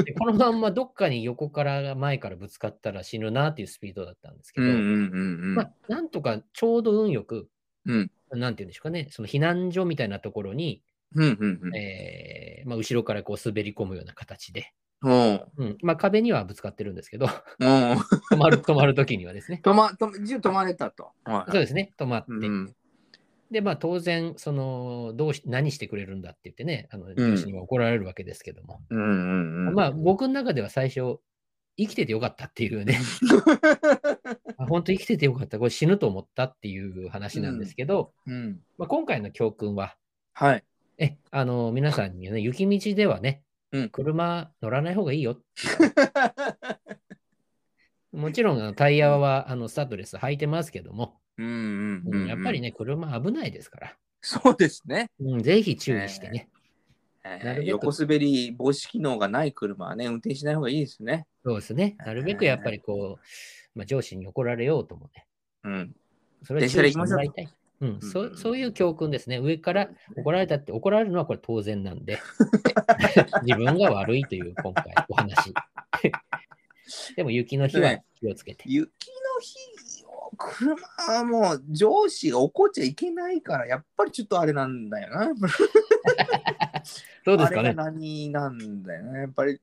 [0.05, 7.49] でこのまんまどっかに横から前からぶつかったら死ぬなっていうスピードだったんですけど、なんとかちょうど運よく、
[7.87, 8.11] うん。
[8.31, 10.83] なんていうんでしょうかね、その避難所みたいなところに、
[11.15, 15.11] 後ろからこう滑り込むような形で、う。
[15.11, 15.79] ん。
[15.83, 17.27] まあ、壁にはぶつかってるんですけど、
[17.61, 19.61] 止まる止まるときにはですね。
[19.65, 21.13] 止ま、止ま、銃止まれたと。
[21.25, 22.33] はいそうですね、止まって。
[22.33, 22.75] うん
[23.51, 28.83] で、まあ、当然、その、どうし、何してくれるんだって言ってね、あの、ん上司には怒られるわけですけども。
[28.91, 29.75] うんうんうん。
[29.75, 31.19] まあ、僕の中では最初、
[31.77, 32.99] 生きててよかったっていうね、
[34.59, 38.61] あ本当生きててよかった、これ死ぬと思ったっていう話なんですけど、うん。
[38.77, 39.97] まあ、今回の教訓は、
[40.35, 40.65] はい。
[40.99, 45.39] え、あの、皆さんにね、雪道ではね、うん車乗らない方がいいよ。
[48.13, 52.61] もちろん、タイヤは、あの、スタッドレス履いてますけども、うんうんうんやっぱり。
[52.61, 55.11] ね、車危ないですから、そうですね。
[55.21, 56.49] うん、ぜひ注意してね。
[56.53, 56.59] えー
[57.45, 61.27] なるべく横滑り防止機能がない車はね、運転しない方がいいですね。
[61.45, 61.97] そうですね。
[61.99, 65.27] なるべくやっぱりこう、まあ、上司に怒られようともね、
[65.65, 65.97] うん。
[66.43, 67.55] それは電車で行きましょう注意してもらいたい。
[67.81, 69.39] うん、うんそうそういう教訓ですね。
[69.39, 72.19] 上から怒られたって怒られるのはこれ当然なんで、
[73.45, 75.53] 自分が悪いという今回お話。
[77.17, 78.65] でも雪の日はね気をつけて。
[78.67, 80.77] 雪の日を車
[81.15, 85.35] はもう上司が怒っちゃいけないから、やっぱりちょっとあれなんだよな。
[87.25, 87.69] どうですかね？
[87.69, 89.21] あれが何なんだよね。
[89.21, 89.61] やっぱり、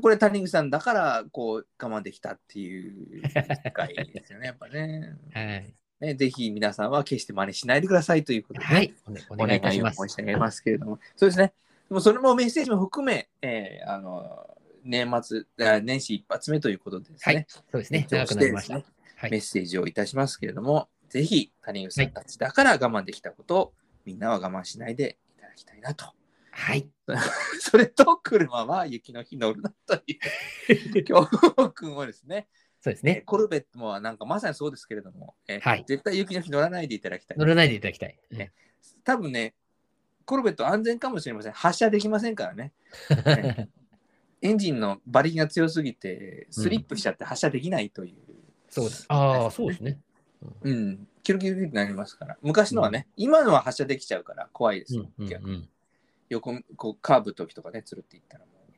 [0.00, 4.46] これ谷口さんだからこう我慢できたっていう世界ですよね。
[4.48, 5.16] やっぱね。
[5.32, 5.74] はい。
[6.00, 8.94] ねぜひ皆さんは決して真似しないでくださいということで、ねはい。
[9.28, 9.96] お,、願い願いたします。
[9.96, 11.52] 申し上げますけれども、そうですね。
[11.88, 14.48] でもそれもメッセージも含め、えーあの
[14.84, 17.98] 年末、あ年始一発目ということでですね、はいそうですね。
[18.00, 18.76] 延長長くなりました。
[18.76, 18.84] ね
[19.16, 19.30] はい。
[19.30, 23.72] メッセージをいたしますけれども、ぜひ谷口さんたちだから我慢できたことを、
[24.04, 26.06] みんなは我慢しないでいただきたいなと。
[26.50, 26.88] はい。
[27.60, 30.18] それと車は雪の日乗るなとい
[30.98, 31.26] う教
[31.74, 32.48] 訓をですね、
[32.80, 33.18] そうですね。
[33.18, 37.38] えコルベットもなんかまさにそうですけれども、えはい絶対雪の日乗らないでいただきたい。
[37.38, 38.18] 乗らないでいただきたい。
[38.30, 38.52] うんね
[39.04, 39.54] 多分ね、
[40.24, 41.52] コルベット安全かもしれません。
[41.52, 42.72] 発射できませんからね。
[43.24, 43.68] ね
[44.42, 48.14] エンジンの馬力が強すぎて、スリップしちゃって発射できないという。
[48.68, 49.06] そうです。
[49.08, 50.00] ああ、そうですね。
[50.62, 52.36] うん、キュルキュルキュルってなりますから。
[52.42, 55.06] 昔のはね、今のは発射できちゃうから怖いですよ。
[55.18, 55.68] うんうん逆にうん。
[56.28, 58.72] 横こうカーブ時とかね、つるっていったらもう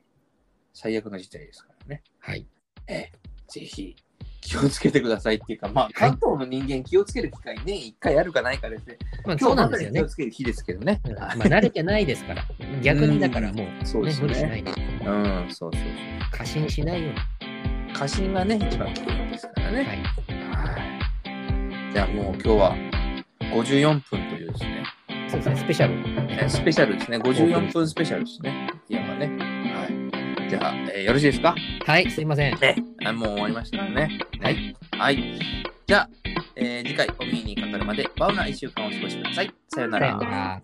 [0.75, 2.03] 最悪の事態ですからね。
[2.19, 2.47] はい。
[2.87, 3.13] ええ、
[3.49, 3.97] ぜひ
[4.45, 8.99] 気をつけてくださいっていうか、まあ、関東の人間気をつける機会年1回あるかないかですね。
[9.25, 10.09] まあ、今日そうなんですよね気を。
[10.09, 11.01] つける日ですけどね。
[11.05, 12.45] うんまあ、はい慣れてないですから。
[12.83, 14.71] 逆にだからもう、ねそうですね無理しないで。
[14.71, 15.83] うん、そうそう。
[16.31, 17.93] 過信しないように。
[17.95, 19.77] 過信がね、一番危険ですからね。
[19.79, 19.87] はい。
[19.87, 19.95] は
[21.89, 21.93] い。
[21.93, 22.77] じゃあもう今日は
[23.41, 24.85] 54分というですね、
[25.29, 26.45] そうですね、スペシャル。
[26.45, 27.19] えスペシャルですね。
[27.19, 28.69] 54分スペシャルですね。
[28.89, 29.27] いわばね。
[29.73, 30.04] はい。
[30.49, 31.55] じゃあ、えーよろしいですか？
[31.87, 32.59] はい、すいません。
[32.61, 34.19] ね、あもう終わりましたね。
[34.41, 34.77] はい。
[34.93, 35.39] はい。
[35.87, 36.09] じゃあ、
[36.57, 39.51] えー次回お耳にかかるまで、バウな1週間をお過ごしください。
[39.69, 39.99] さよな。
[39.99, 40.63] ら。